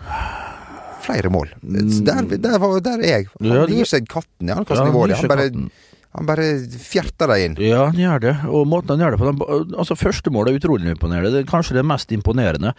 flere 1.08 1.32
mål. 1.34 1.50
Der, 1.62 2.22
der, 2.36 2.58
var, 2.62 2.78
der 2.84 3.00
er 3.02 3.12
jeg. 3.16 3.28
Han 3.40 3.50
Ja, 3.54 3.66
gir 3.70 3.88
seg 3.88 4.06
katten 4.12 4.48
i 4.48 4.52
Ja, 4.52 4.60
avkastnivået. 4.62 5.16
han 5.16 5.24
han, 5.24 5.32
bare- 5.34 5.70
han 6.18 6.26
bare 6.28 6.46
fjerter 6.82 7.28
deg 7.34 7.44
inn. 7.48 7.56
Ja, 7.62 7.86
han 7.90 7.98
gjør 8.00 8.20
det. 8.24 8.36
Og 8.48 8.66
måten 8.70 8.94
han 8.94 9.02
gjør 9.04 9.16
det 9.16 9.20
på 9.20 9.28
den, 9.32 9.74
Altså, 9.78 9.96
første 9.98 10.30
mål 10.34 10.48
er 10.52 10.58
utrolig 10.60 10.90
imponerende. 10.94 11.32
Det 11.34 11.42
er 11.44 11.50
kanskje 11.50 11.76
det 11.80 11.84
mest 11.86 12.12
imponerende. 12.16 12.74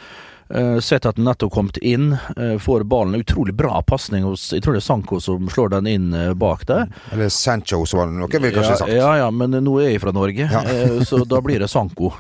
Uh, 0.50 0.80
sett 0.82 1.06
at 1.06 1.16
den 1.20 1.28
nettopp 1.28 1.52
kommet 1.54 1.78
inn, 1.78 2.16
eh, 2.38 2.56
får 2.58 2.84
ballen. 2.90 3.20
Utrolig 3.22 3.54
bra 3.54 3.84
pasning 3.86 4.24
hos 4.26 4.48
Jeg 4.54 4.64
tror 4.66 4.74
det 4.74 4.80
er 4.82 4.88
Sanko 4.88 5.20
som 5.22 5.46
slår 5.52 5.70
den 5.76 5.88
inn 5.88 6.08
eh, 6.18 6.34
bak 6.34 6.66
der. 6.66 6.88
Eller 7.14 7.30
Sancho, 7.30 7.84
som 7.86 8.00
var 8.00 8.08
nok 8.08 8.34
ville 8.34 8.50
kanskje 8.56 8.72
ja, 8.74 8.80
sagt. 8.82 8.94
ja, 8.94 9.12
ja, 9.22 9.28
men 9.30 9.52
nå 9.52 9.76
er 9.84 9.92
jeg 9.92 10.02
fra 10.02 10.12
Norge, 10.16 10.50
Ja. 10.50 10.64
eh, 10.66 11.04
så 11.06 11.22
da 11.30 11.42
blir 11.46 11.62
det 11.62 11.70
Sanko. 11.70 12.14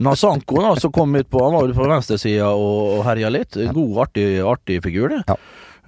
Nå 0.00 0.16
Sanko 0.18 0.58
da, 0.64 0.74
som 0.80 0.90
kom 0.92 1.14
ut 1.14 1.30
på 1.30 1.44
Han 1.44 1.54
var 1.54 1.68
jo 1.70 1.78
på 1.78 1.86
venstresida 1.86 2.50
og, 2.50 2.98
og 2.98 3.04
herja 3.06 3.30
litt. 3.30 3.54
God, 3.54 3.94
artig, 4.08 4.26
artig 4.42 4.82
figur, 4.82 5.14
det. 5.14 5.22
Ja. 5.28 5.38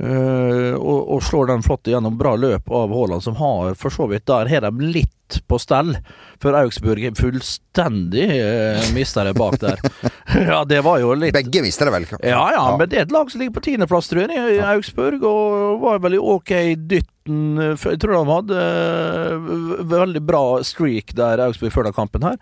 Eh, 0.00 0.75
og, 0.75 1.00
og 1.12 1.23
slår 1.25 1.50
den 1.50 1.64
flott 1.64 1.88
gjennom 1.91 2.17
bra 2.17 2.32
løp 2.38 2.70
av 2.73 2.93
Haaland, 2.94 3.25
som 3.25 3.37
har 3.37 3.75
for 3.76 3.93
så 3.93 4.06
vidt 4.08 4.25
Der 4.31 4.49
har 4.49 4.64
de 4.64 4.93
litt 4.94 5.17
på 5.47 5.61
stell, 5.62 5.93
for 6.43 6.56
Augsburg 6.58 7.05
fullstendig 7.14 8.25
uh, 8.26 8.81
mister 8.97 9.28
det 9.28 9.37
bak 9.38 9.61
der. 9.62 9.78
ja, 10.50 10.64
det 10.66 10.80
var 10.83 10.99
jo 10.99 11.12
litt 11.14 11.37
Begge 11.37 11.62
mister 11.62 11.87
det 11.87 11.92
vel? 11.95 12.07
ja, 12.26 12.40
ja, 12.57 12.64
men 12.75 12.90
det 12.90 12.99
er 12.99 13.07
et 13.07 13.14
lag 13.14 13.30
som 13.30 13.38
ligger 13.38 13.54
på 13.61 13.62
tiendeplass, 13.69 14.11
tror 14.11 14.25
jeg, 14.25 14.57
i 14.57 14.59
Augsburg, 14.73 15.23
og 15.23 15.85
var 15.85 16.02
vel 16.02 16.19
i 16.19 16.23
ok 16.35 16.50
dytten 16.90 17.62
Jeg 17.62 18.00
tror 18.02 18.16
de 18.16 18.25
hadde 18.33 18.64
uh, 19.38 19.54
veldig 19.92 20.25
bra 20.26 20.45
streak 20.66 21.14
der, 21.14 21.45
Augsburg, 21.47 21.76
før 21.76 21.87
den 21.87 21.99
kampen 22.00 22.26
her. 22.26 22.40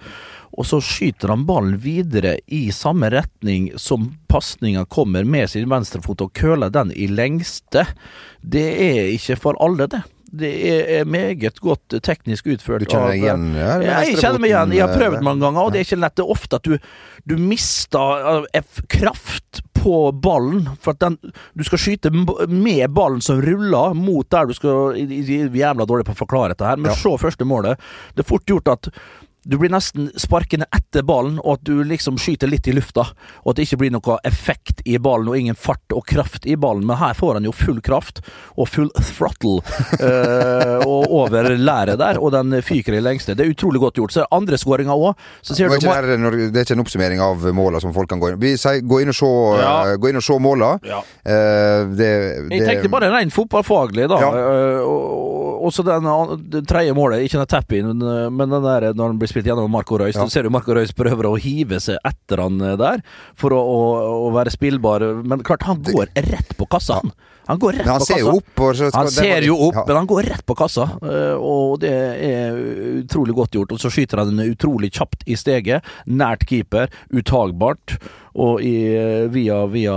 Og 0.56 0.66
så 0.66 0.80
skyter 0.84 1.32
han 1.34 1.46
ballen 1.48 1.76
videre 1.82 2.36
i 2.46 2.68
samme 2.74 3.10
retning 3.12 3.70
som 3.78 4.10
pasninga 4.30 4.84
kommer 4.90 5.26
med 5.28 5.50
sin 5.52 5.68
venstrefot, 5.70 6.24
og 6.24 6.32
køler 6.36 6.72
den 6.74 6.92
i 6.96 7.06
lengste. 7.10 7.84
Det 8.40 8.68
er 8.88 9.10
ikke 9.14 9.36
for 9.40 9.58
alle, 9.62 9.86
det. 9.90 10.02
Det 10.28 10.50
er 10.98 11.06
meget 11.08 11.56
godt 11.64 11.94
teknisk 12.04 12.50
utført. 12.52 12.82
Du 12.84 12.90
kjenner 12.90 13.14
deg 13.14 13.22
igjen? 13.22 13.46
Ja, 13.56 13.76
jeg 14.04 14.18
kjenner 14.20 14.42
meg 14.42 14.50
igjen. 14.50 14.74
Jeg 14.76 14.84
har 14.84 14.98
prøvd 15.00 15.22
mange 15.24 15.40
ganger, 15.46 15.62
og 15.62 15.72
det 15.72 15.80
er 15.80 15.86
ikke 15.86 16.00
lett. 16.02 16.16
Det 16.18 16.24
er 16.26 16.34
ofte 16.34 16.58
at 16.60 16.68
du, 16.68 16.74
du 17.24 17.34
mister 17.40 18.42
uh, 18.52 18.82
kraft 18.92 19.62
på 19.78 19.94
ballen. 20.12 20.66
For 20.84 20.92
at 20.92 21.00
den, 21.00 21.16
du 21.56 21.64
skal 21.64 21.80
skyte 21.80 22.12
med 22.12 22.92
ballen 22.92 23.24
som 23.24 23.40
ruller 23.40 23.96
mot 23.96 24.28
der 24.28 24.50
du 24.50 24.52
skal 24.58 24.98
Vi 25.08 25.38
er 25.38 25.48
jævla 25.62 25.86
dårlige 25.88 26.10
på 26.10 26.16
å 26.18 26.22
forklare 26.26 26.52
dette 26.52 26.68
her, 26.68 26.76
men 26.76 26.92
Ja. 26.92 26.98
se 26.98 27.14
første 27.24 27.48
målet. 27.48 27.80
Det 28.14 28.26
er 28.26 28.28
fort 28.28 28.44
gjort 28.44 28.68
at 28.74 28.90
du 29.44 29.58
blir 29.58 29.70
nesten 29.72 30.10
sparkende 30.18 30.66
etter 30.74 31.04
ballen, 31.06 31.38
og 31.40 31.58
at 31.58 31.64
du 31.68 31.82
liksom 31.86 32.18
skyter 32.20 32.50
litt 32.50 32.68
i 32.68 32.74
lufta. 32.76 33.06
Og 33.44 33.52
at 33.52 33.58
det 33.58 33.68
ikke 33.68 33.80
blir 33.84 33.92
noe 33.94 34.18
effekt 34.28 34.82
i 34.84 34.98
ballen, 35.02 35.30
og 35.30 35.38
ingen 35.38 35.58
fart 35.58 35.94
og 35.94 36.04
kraft 36.08 36.46
i 36.46 36.56
ballen. 36.60 36.84
Men 36.88 36.98
her 37.00 37.14
får 37.16 37.38
han 37.38 37.46
jo 37.48 37.54
full 37.56 37.80
kraft, 37.84 38.20
og 38.58 38.68
full 38.68 38.90
throttle 38.98 39.60
eh, 40.08 40.84
og 40.84 41.08
over 41.20 41.52
læret 41.54 42.00
der, 42.00 42.20
og 42.20 42.34
den 42.34 42.58
fyker 42.64 42.98
i 42.98 43.02
lengste. 43.04 43.36
Det 43.38 43.46
er 43.46 43.54
utrolig 43.54 43.82
godt 43.82 44.00
gjort. 44.02 44.16
Så 44.16 44.24
er 44.24 44.34
andre 44.36 44.58
skåringa 44.60 44.96
òg. 44.96 45.14
Det 45.48 45.64
er, 45.64 45.78
ikke 45.78 46.50
det 46.54 46.66
en 46.74 46.84
oppsummering 46.84 47.22
av 47.22 47.48
måla 47.56 47.80
som 47.82 47.94
folk 47.96 48.10
kan 48.10 48.20
gå 48.20 48.32
inn 48.32 48.40
Vi 48.42 48.52
sier 48.60 48.82
gå 48.84 49.00
inn 49.02 49.12
og 49.12 49.16
se, 49.16 49.30
Ja. 49.62 49.74
eh, 49.92 49.96
gå 50.00 50.10
inn 50.10 50.20
og 50.20 50.24
se 50.24 50.38
måla. 50.42 50.74
Ja. 50.86 51.00
Uh, 51.24 51.88
det, 51.96 52.10
Jeg 52.52 52.66
tenkte 52.66 52.92
bare 52.92 53.10
rent 53.12 53.34
fotballfaglig, 53.34 54.08
da. 54.10 54.20
Ja. 54.22 54.30
Uh, 54.32 54.82
og, 54.84 55.27
og 55.68 55.74
så 55.76 55.84
den, 55.86 56.08
det 56.50 56.64
tredje 56.70 56.96
målet, 56.96 57.26
ikke 57.26 57.42
den 57.42 57.52
tap-in, 57.52 57.92
men 57.92 58.48
men 58.48 58.54
den 58.54 58.64
der 58.64 58.88
når 58.96 59.12
han 59.12 59.20
blir 59.20 59.30
spilt 59.30 59.48
gjennom 59.48 59.70
Marco 59.72 59.98
Reus. 60.00 60.16
Ja. 60.16 60.24
Du 60.24 60.32
ser 60.32 60.48
jo 60.48 60.52
Marco 60.54 60.74
Reus 60.76 60.94
prøver 60.96 61.28
å 61.28 61.36
hive 61.40 61.80
seg 61.84 62.00
etter 62.08 62.42
han 62.44 62.60
eh, 62.64 62.76
der, 62.80 63.02
for 63.38 63.54
å, 63.56 63.60
å, 63.60 63.80
å 64.28 64.30
være 64.36 64.52
spillbar. 64.54 65.04
Men 65.28 65.44
klart, 65.46 65.66
han 65.68 65.82
går 65.84 66.12
rett 66.16 66.56
på 66.58 66.68
kassa, 66.70 67.02
han. 67.02 67.12
Han 67.48 67.58
går 67.58 67.72
rett 67.78 67.86
Men 67.86 67.92
han 67.94 68.02
på 68.04 68.06
ser 68.10 68.18
jo 68.20 68.34
opp. 68.36 68.62
Så 68.76 68.90
Han 68.94 69.08
ser 69.10 69.42
jo 69.48 69.56
opp, 69.68 69.74
ja. 69.80 69.84
men 69.88 69.96
han 70.02 70.06
går 70.10 70.22
rett 70.28 70.44
på 70.46 70.54
kassa, 70.58 70.84
eh, 71.02 71.34
og 71.40 71.80
det 71.80 71.92
er 72.28 72.60
utrolig 73.02 73.34
godt 73.34 73.56
gjort. 73.56 73.72
Og 73.72 73.80
så 73.80 73.90
skyter 73.92 74.20
han 74.22 74.36
den 74.36 74.52
utrolig 74.52 74.92
kjapt 74.92 75.24
i 75.26 75.34
steget, 75.40 75.82
nært 76.06 76.44
keeper, 76.48 76.88
utagbart. 77.10 77.98
Og 78.38 78.60
i, 78.62 78.70
via, 79.34 79.54
via 79.66 79.94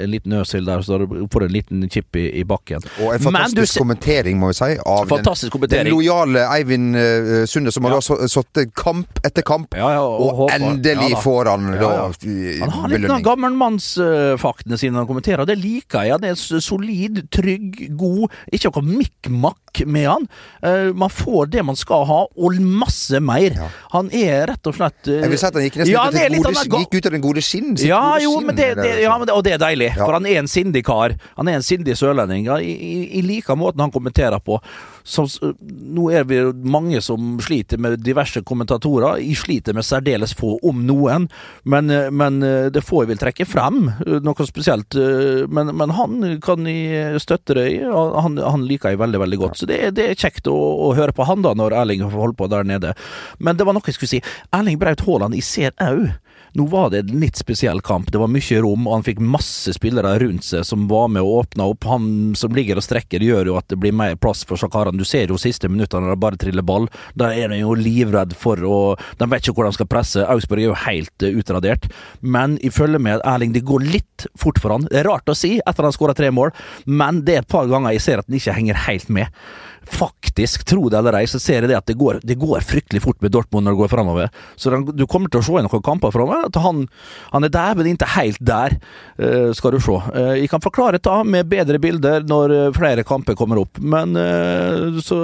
en 0.00 0.08
liten 0.08 0.32
øsil 0.38 0.64
der, 0.64 0.80
så 0.86 0.96
får 1.28 1.42
du 1.42 1.44
en 1.44 1.52
liten 1.52 1.82
chip 1.92 2.16
i, 2.16 2.22
i 2.40 2.44
bakken. 2.48 2.80
Og 3.04 3.10
en 3.12 3.20
fantastisk 3.20 3.74
ser- 3.74 3.82
kommentering, 3.82 4.38
må 4.40 4.48
vi 4.48 4.56
si, 4.56 4.68
av 4.80 5.10
den, 5.10 5.66
den 5.74 5.90
lojale 5.92 6.46
Eivind 6.54 6.96
uh, 6.96 7.42
Sunde, 7.50 7.74
som 7.74 7.84
har 7.84 7.98
Ja. 7.98 8.00
da 8.00 8.28
sittet 8.32 8.72
kamp 8.80 9.20
etter 9.26 9.44
kamp. 9.44 9.76
Ja, 9.76 9.90
ja, 9.98 10.00
og 10.06 10.40
Og 10.46 10.54
endelig 10.54 11.18
får 11.20 11.50
han 11.52 11.66
da 11.74 11.90
belønning. 12.16 12.62
Han 12.62 12.70
har 12.78 12.88
litt 12.88 13.02
belønning. 13.02 13.26
gammelmannsfaktene 13.28 14.78
sine 14.80 14.96
han 15.02 15.06
kommenterer, 15.10 15.44
og 15.44 15.50
det 15.50 15.58
liker 15.60 16.06
jeg. 16.08 16.20
Det 16.24 16.32
er 16.32 16.36
s- 16.40 16.64
solid, 16.76 17.22
trygg, 17.32 17.80
god. 17.96 18.32
Ikke 18.52 18.70
noe 18.74 18.84
mikk-makk 18.86 19.82
med 19.86 20.08
han. 20.08 20.26
Uh, 20.64 20.92
man 20.96 21.12
får 21.12 21.50
det 21.52 21.64
man 21.66 21.78
skal 21.78 22.06
ha, 22.08 22.20
og 22.28 22.58
masse 22.60 23.20
mer. 23.20 23.56
Ja. 23.56 23.68
Han 23.94 24.10
er 24.14 24.46
rett 24.52 24.68
og 24.68 24.76
slett 24.76 25.10
uh, 25.10 25.18
Jeg 25.18 25.32
vil 25.32 25.40
si 25.40 25.48
at 25.48 25.58
han 25.58 25.66
gikk 25.66 25.78
nesten 25.82 25.92
Ja, 25.94 26.06
ut, 26.06 26.16
gode, 26.16 26.54
han 26.56 26.84
gikk 26.84 26.98
ut 26.98 27.08
av 27.10 27.16
den 27.16 27.24
gode 27.24 27.44
skinn. 27.44 27.72
Ja, 27.80 28.02
gode 28.02 28.24
jo, 28.24 28.34
skinn 28.36 28.50
men 28.50 28.58
det, 28.58 28.68
det, 28.74 28.90
altså. 28.90 29.06
ja, 29.06 29.16
men 29.16 29.28
det, 29.28 29.36
og 29.36 29.46
det 29.46 29.56
er 29.56 29.62
deilig, 29.62 29.92
for 29.98 30.18
han 30.18 30.28
er 30.28 30.42
en 30.42 30.50
sindig 30.50 30.84
kar. 30.86 31.16
Han 31.40 31.50
er 31.50 31.60
en 31.60 31.66
sindig 31.66 31.96
sørlending. 31.98 32.50
I, 32.60 32.74
i, 32.74 32.94
I 33.20 33.24
like 33.26 33.58
måten 33.58 33.84
han 33.84 33.94
kommenterer 33.94 34.42
på. 34.42 34.60
Så, 35.06 35.22
s- 35.30 35.38
nå 35.62 36.08
er 36.10 36.24
vi 36.26 36.40
mange 36.66 36.98
som 37.04 37.36
sliter 37.44 37.78
med 37.78 38.00
diverse 38.02 38.40
kommentatorer. 38.42 39.20
Jeg 39.22 39.36
sliter 39.38 39.76
med 39.76 39.86
særdeles 39.86 40.34
få, 40.34 40.56
om 40.66 40.80
noen. 40.88 41.28
Men, 41.62 41.92
men 42.10 42.40
det 42.74 42.82
får 42.82 43.04
jeg 43.04 43.12
vil 43.12 43.20
trekke 43.22 43.46
frem, 43.46 43.84
noe 44.26 44.46
spesielt. 44.48 44.98
Men, 45.46 45.70
men 45.78 45.94
han 45.94 46.18
kan 46.42 46.66
jeg 46.66 47.22
støtte 47.22 47.54
deg. 47.60 47.86
Han, 47.92 48.40
han 48.42 48.66
liker 48.66 48.92
jeg 48.96 49.00
veldig, 49.04 49.22
veldig 49.22 49.40
godt. 49.44 49.60
Så 49.62 49.70
det, 49.70 49.78
det 49.94 50.08
er 50.10 50.18
kjekt 50.26 50.50
å, 50.50 50.56
å 50.88 50.92
høre 50.98 51.14
på 51.14 51.26
han 51.30 51.46
da, 51.46 51.54
når 51.54 51.78
Erling 51.84 52.02
holder 52.10 52.34
på 52.42 52.50
der 52.50 52.66
nede. 52.66 52.96
Men 53.38 53.56
det 53.60 53.66
var 53.68 53.78
noe 53.78 53.86
jeg 53.86 54.00
skulle 54.00 54.16
si. 54.16 54.22
Erling 54.56 54.82
Braut 54.82 55.06
Haaland, 55.06 55.38
jeg 55.38 55.46
ser 55.46 55.76
òg 55.86 56.08
nå 56.56 56.64
var 56.72 56.90
det 56.90 57.02
en 57.04 57.20
litt 57.20 57.36
spesiell 57.36 57.82
kamp. 57.84 58.08
Det 58.12 58.20
var 58.20 58.30
mye 58.32 58.60
rom, 58.64 58.86
og 58.88 58.94
han 58.96 59.04
fikk 59.04 59.20
masse 59.20 59.74
spillere 59.76 60.14
rundt 60.22 60.46
seg 60.46 60.64
som 60.64 60.86
var 60.88 61.10
med 61.12 61.24
og 61.24 61.42
åpna 61.42 61.66
opp. 61.72 61.84
Han 61.90 62.32
som 62.38 62.54
ligger 62.56 62.80
og 62.80 62.86
strekker, 62.86 63.20
gjør 63.20 63.50
jo 63.50 63.58
at 63.60 63.68
det 63.68 63.78
blir 63.82 63.92
mer 63.96 64.16
plass 64.16 64.44
for 64.48 64.60
Shakaran. 64.60 64.96
Du 64.96 65.04
ser 65.04 65.28
jo 65.32 65.40
siste 65.40 65.68
minuttene 65.68 66.06
når 66.06 66.16
det 66.16 66.22
bare 66.24 66.40
triller 66.40 66.64
ball. 66.66 66.88
Da 67.18 67.32
er 67.36 67.52
de 67.52 67.60
jo 67.60 67.76
livredd 67.76 68.32
for 68.36 68.62
å 68.64 68.78
De 69.20 69.28
vet 69.28 69.44
ikke 69.44 69.56
hvor 69.58 69.68
de 69.68 69.76
skal 69.76 69.90
presse. 69.90 70.24
Augsburg 70.24 70.62
er 70.62 70.70
jo 70.70 70.80
helt 70.86 71.26
eh, 71.26 71.36
utradert. 71.36 71.90
Men 72.20 72.56
i 72.64 72.72
følge 72.72 73.00
med 73.02 73.24
Erling, 73.26 73.52
det 73.52 73.66
går 73.68 73.84
litt 73.84 74.26
fort 74.38 74.60
for 74.62 74.72
han. 74.72 74.88
Det 74.88 75.02
er 75.02 75.10
rart 75.10 75.28
å 75.28 75.36
si 75.36 75.58
etter 75.58 75.84
at 75.84 75.90
han 75.90 75.96
skåra 75.96 76.16
tre 76.16 76.32
mål, 76.32 76.54
men 76.88 77.20
det 77.26 77.36
er 77.36 77.44
et 77.44 77.52
par 77.52 77.68
ganger 77.68 77.96
jeg 77.96 78.04
ser 78.06 78.22
at 78.22 78.30
han 78.30 78.38
ikke 78.38 78.56
henger 78.56 78.84
helt 78.86 79.12
med. 79.12 79.44
Faktisk, 79.86 80.64
tro 80.66 80.88
det 80.90 80.98
eller 80.98 81.14
ei, 81.20 81.26
så 81.30 81.38
ser 81.42 81.62
jeg 81.62 81.70
det 81.70 81.76
at 81.78 81.86
det 81.86 81.94
går, 81.98 82.18
det 82.26 82.38
går 82.40 82.64
fryktelig 82.66 83.02
fort 83.04 83.20
med 83.22 83.32
Dortmund 83.34 83.68
når 83.68 83.76
det 83.76 83.80
går 83.84 83.92
framover. 83.92 84.32
Så 84.58 84.72
den, 84.72 84.84
du 84.98 85.04
kommer 85.06 85.30
til 85.30 85.40
å 85.40 85.46
se 85.46 85.54
i 85.60 85.62
noen 85.62 85.84
kamper 85.86 86.14
framover 86.14 86.48
at 86.48 86.58
han, 86.64 86.84
han 87.30 87.46
er 87.46 87.52
der, 87.54 87.78
men 87.78 87.92
ikke 87.92 88.08
helt 88.16 88.42
der, 88.42 88.76
uh, 89.20 89.52
skal 89.56 89.76
du 89.76 89.80
se. 89.82 90.00
Uh, 90.10 90.34
jeg 90.40 90.50
kan 90.50 90.64
forklare 90.64 90.98
det 90.98 91.16
med 91.30 91.46
bedre 91.50 91.78
bilder 91.82 92.26
når 92.26 92.54
eh, 92.56 92.72
flere 92.76 93.04
kamper 93.06 93.36
kommer 93.38 93.60
opp, 93.62 93.78
men 93.78 94.16
uh, 94.18 94.98
så 95.04 95.16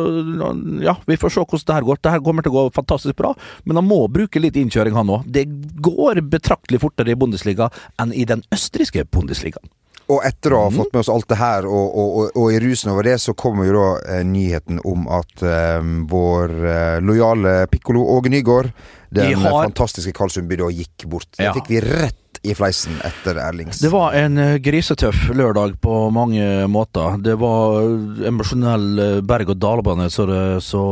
Ja, 0.82 0.94
vi 1.06 1.18
får 1.18 1.34
se 1.34 1.42
hvordan 1.42 1.66
det 1.66 1.76
her 1.76 1.86
går. 1.86 2.00
Det 2.02 2.14
her 2.14 2.24
kommer 2.24 2.44
til 2.44 2.54
å 2.54 2.62
gå 2.62 2.74
fantastisk 2.76 3.18
bra, 3.18 3.34
men 3.64 3.78
han 3.80 3.88
må 3.88 4.04
bruke 4.12 4.40
litt 4.42 4.56
innkjøring, 4.60 4.94
han 4.96 5.10
òg. 5.12 5.26
Det 5.26 5.46
går 5.82 6.22
betraktelig 6.32 6.82
fortere 6.82 7.14
i 7.14 7.18
Bundesliga 7.18 7.70
enn 8.00 8.14
i 8.14 8.26
den 8.28 8.44
østerrikske 8.54 9.06
Bundesligaen. 9.10 9.70
Og 10.12 10.20
etter 10.28 10.52
å 10.52 10.62
ha 10.64 10.70
Mhm. 10.70 10.76
fått 10.82 10.92
med 10.92 11.00
oss 11.00 11.08
alt 11.08 11.28
det 11.30 11.38
her, 11.40 11.64
og, 11.66 11.96
og, 11.96 12.08
og, 12.18 12.30
og 12.36 12.52
i 12.52 12.58
rusen 12.60 12.90
over 12.92 13.06
det, 13.08 13.14
så 13.22 13.32
kommer 13.38 13.64
jo 13.68 13.72
da 13.78 13.86
eh, 14.18 14.24
nyheten 14.28 14.80
om 14.84 15.06
at 15.08 15.42
eh, 15.42 15.80
vår 16.10 16.50
eh, 16.76 16.98
lojale 17.00 17.54
pikkolo 17.72 18.02
Åge 18.18 18.28
Nygaard, 18.34 18.72
den 19.12 19.34
har- 19.40 19.62
fantastiske 19.68 20.12
Karlsundby, 20.16 20.56
da 20.60 20.68
gikk 20.72 21.06
bort. 21.08 21.28
Det 21.38 21.44
Ja. 21.48 21.52
fikk 21.56 21.68
vi 21.68 21.80
rett 21.80 22.18
i 22.44 22.54
fleisen 22.58 22.96
etter 23.06 23.36
Erlings. 23.38 23.78
Det 23.78 23.90
var 23.92 24.12
en 24.18 24.36
eh, 24.38 24.58
grisetøff 24.58 25.28
lørdag 25.30 25.76
på 25.80 26.10
mange 26.12 26.66
måter. 26.68 27.16
Det 27.22 27.36
var 27.38 27.82
emosjonell 28.26 28.98
eh, 28.98 29.20
berg-og-dal-bane, 29.22 30.08
så 30.10 30.26
det 30.26 30.40
så 30.66 30.82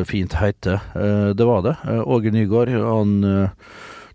eh, 0.00 0.04
fint 0.06 0.32
heter. 0.38 0.80
Eh, 0.94 1.32
Det 1.34 1.44
var 1.48 1.62
det. 1.66 1.76
Åge 2.06 2.30
Nygaard, 2.30 2.68
han 2.70 3.50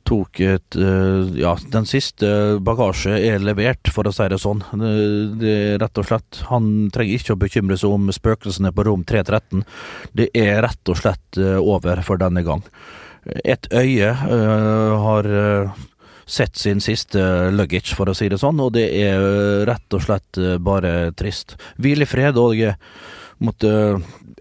tok 0.08 0.40
et 0.44 0.78
eh, 0.80 1.34
Ja, 1.42 1.56
den 1.74 1.88
siste 1.90 2.58
bagasje 2.64 3.18
er 3.18 3.44
levert, 3.44 3.92
for 3.94 4.08
å 4.08 4.14
si 4.16 4.28
det 4.32 4.40
sånn. 4.42 4.64
Det, 4.80 4.94
det 5.42 5.58
rett 5.82 6.02
og 6.02 6.08
slett 6.08 6.42
Han 6.52 6.88
trenger 6.94 7.20
ikke 7.20 7.36
å 7.36 7.42
bekymre 7.42 7.78
seg 7.80 7.94
om 7.94 8.08
spøkelsene 8.14 8.74
på 8.76 8.88
rom 8.88 9.04
313. 9.08 9.66
Det 10.18 10.30
er 10.38 10.62
rett 10.66 10.94
og 10.94 11.00
slett 11.02 11.42
eh, 11.42 11.60
over 11.60 12.02
for 12.08 12.22
denne 12.22 12.46
gang. 12.48 12.64
Et 13.44 13.66
øye 13.76 14.14
uh, 14.16 14.94
har 15.04 15.26
sett 16.24 16.56
sin 16.56 16.80
siste 16.80 17.20
luggage, 17.52 17.92
for 17.98 18.08
å 18.08 18.14
si 18.16 18.30
det 18.32 18.40
sånn, 18.40 18.62
og 18.64 18.72
det 18.78 18.86
er 19.02 19.66
rett 19.68 19.96
og 19.98 20.06
slett 20.06 20.40
bare 20.64 21.12
trist. 21.20 21.58
Hvil 21.76 22.06
i 22.06 22.08
fred, 22.08 22.40
Åge. 22.40 22.78
Måtte 23.44 23.72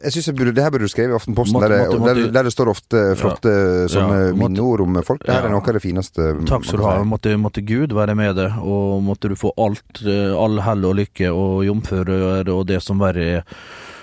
Jeg 0.02 0.12
synes 0.12 0.26
jeg 0.26 0.36
burde, 0.36 0.52
Det 0.52 0.62
her 0.62 0.70
burde 0.70 0.84
du 0.84 0.88
skrive 0.92 1.10
i 1.10 1.16
Aftenposten, 1.16 1.54
Måtte- 1.56 1.68
der, 1.72 1.86
måtte- 1.86 1.92
der, 2.04 2.14
måtte- 2.14 2.32
der 2.32 2.42
det 2.42 2.52
står 2.52 2.68
ofte 2.68 3.16
flotte 3.16 3.52
sånne 3.88 4.18
Ja, 4.28 4.32
minneord 4.34 4.80
om 4.80 5.02
folk. 5.02 5.24
Det 5.24 5.32
her 5.34 5.40
Ja. 5.42 5.46
er 5.46 5.50
noe 5.50 5.62
av 5.66 5.72
det 5.72 5.82
fineste. 5.82 6.44
Takk 6.46 6.64
skal 6.64 6.78
du 6.78 6.84
ha. 6.84 7.02
Måtte, 7.04 7.36
måtte 7.40 7.64
Gud 7.64 7.92
være 7.92 8.14
med 8.14 8.36
deg, 8.36 8.52
og 8.60 9.02
måtte 9.02 9.28
du 9.28 9.34
få 9.34 9.52
alt, 9.56 10.02
eh, 10.04 10.34
all 10.36 10.60
hell 10.60 10.84
og 10.84 10.96
lykke 10.96 11.32
og 11.32 11.64
jomfruer 11.64 12.48
og 12.48 12.66
det 12.66 12.82
som 12.82 12.98
verre 12.98 13.36
er 13.38 13.44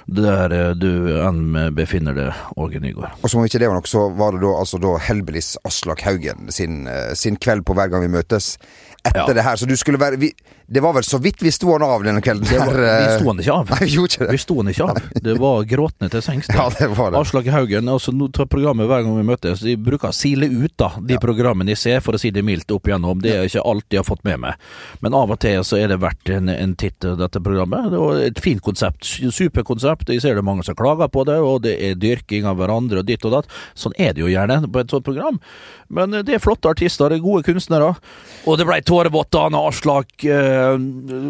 der 0.06 0.52
eh, 0.52 0.74
du 0.74 1.08
enn 1.22 1.74
befinner 1.76 2.14
deg, 2.14 2.34
Åge 2.58 2.80
Nygaard. 2.82 3.14
Og 3.24 3.30
som 3.30 3.40
om 3.40 3.46
ikke 3.46 3.60
det 3.60 3.68
var 3.70 3.76
nok, 3.76 3.88
så 3.88 4.10
var 4.18 4.32
det 4.34 4.42
da 4.42 4.48
altså 4.60 4.80
da 4.82 4.98
Helbelis 4.98 5.56
Aslak 5.64 6.02
Haugen 6.02 6.52
sin, 6.52 6.88
eh, 6.88 7.14
sin 7.14 7.38
kveld 7.38 7.64
på 7.64 7.74
Hver 7.74 7.90
gang 7.90 8.02
vi 8.02 8.08
møtes. 8.18 8.58
Etter 9.06 9.28
Ja. 9.28 9.34
det 9.34 9.44
her, 9.44 9.56
så 9.56 9.66
du 9.68 9.76
skulle 9.76 10.00
være 10.00 10.18
vi, 10.20 10.34
Det 10.66 10.80
var 10.80 10.94
vel 10.96 11.04
så 11.04 11.18
vidt 11.18 11.42
vi 11.44 11.52
sto 11.52 11.72
han 11.74 11.84
av 11.84 12.04
denne 12.06 12.22
kvelden. 12.24 12.48
Det 12.48 12.60
var, 12.60 12.78
eh, 12.80 13.00
vi 13.04 13.18
sto 13.20 13.28
han 13.30 13.42
ikke 13.44 13.56
av. 13.56 13.70
Nei, 13.74 13.80
vi 13.84 13.96
gjorde 13.98 14.14
ikke 14.14 14.24
det. 14.24 14.32
Vi 14.32 14.42
sto 14.44 14.58
han 14.60 14.72
ikke 14.72 14.88
av. 14.88 15.02
Det 15.28 15.36
var 15.42 15.66
gråtende 15.70 16.10
til 16.14 16.24
sengs. 16.26 16.50
Ja, 16.54 16.68
det 16.80 16.90
var 16.96 17.12
det. 17.12 17.20
Aslak 17.20 17.50
Haugen, 17.54 17.92
altså 17.92 18.14
nå 18.16 18.30
tar 18.34 18.48
programmet 18.52 18.88
hver 18.90 19.04
gang 19.06 19.18
vi 19.18 19.26
møtes. 19.28 19.64
De 19.66 19.76
bruker 19.76 20.14
å 20.14 20.16
sile 20.16 20.48
ut 20.48 20.76
da, 20.80 20.94
de 21.04 21.20
programmene 21.22 21.74
de 21.74 21.78
ser, 21.80 22.00
for 22.06 22.16
å 22.16 22.22
si 22.22 22.32
det 22.34 22.46
mildt 22.48 22.72
opp 22.74 22.88
igjennom. 22.90 23.22
Det 23.24 23.36
er 23.36 23.50
ikke 23.50 23.66
alt 23.74 23.88
de 23.92 24.00
har 24.00 24.08
fått 24.08 24.24
med 24.28 24.42
meg. 24.46 24.72
Men 25.04 25.18
av 25.20 25.36
og 25.36 25.42
til 25.44 25.60
så 25.68 25.80
er 25.82 25.92
det 25.92 26.00
verdt 26.04 26.32
en, 26.34 26.52
en 26.54 26.76
titt, 26.80 27.00
dette 27.04 27.44
programmet. 27.44 27.92
Det 27.92 28.02
var 28.02 28.24
et 28.30 28.44
fint 28.44 28.64
konsept. 28.64 29.04
Superkonsept. 29.34 30.14
Jeg 30.14 30.24
ser 30.24 30.38
det 30.38 30.44
er 30.44 30.50
mange 30.50 30.66
som 30.66 30.78
klager 30.80 31.12
på 31.12 31.26
det, 31.28 31.40
og 31.44 31.64
det 31.68 31.76
er 31.84 32.00
dyrking 32.00 32.48
av 32.50 32.60
hverandre 32.62 33.04
og 33.04 33.10
ditt 33.10 33.28
og 33.28 33.36
datt. 33.38 33.52
Sånn 33.76 33.96
er 34.00 34.16
det 34.16 34.24
jo 34.24 34.32
gjerne 34.32 34.64
på 34.72 34.84
et 34.84 34.94
sånt 34.94 35.06
program. 35.06 35.42
Men 35.94 36.14
eh, 36.14 36.24
det 36.26 36.38
er 36.38 36.44
flotte 36.44 36.72
artister, 36.72 37.12
det 37.12 37.20
er 37.20 37.26
gode 37.26 37.46
kunstnere. 37.48 37.94
Og 38.48 38.58
det 38.60 38.68
ble 38.68 38.80
tårevått 38.86 39.32
da 39.36 39.46
når 39.54 39.70
Aslak 39.70 40.26
eh, 40.26 40.63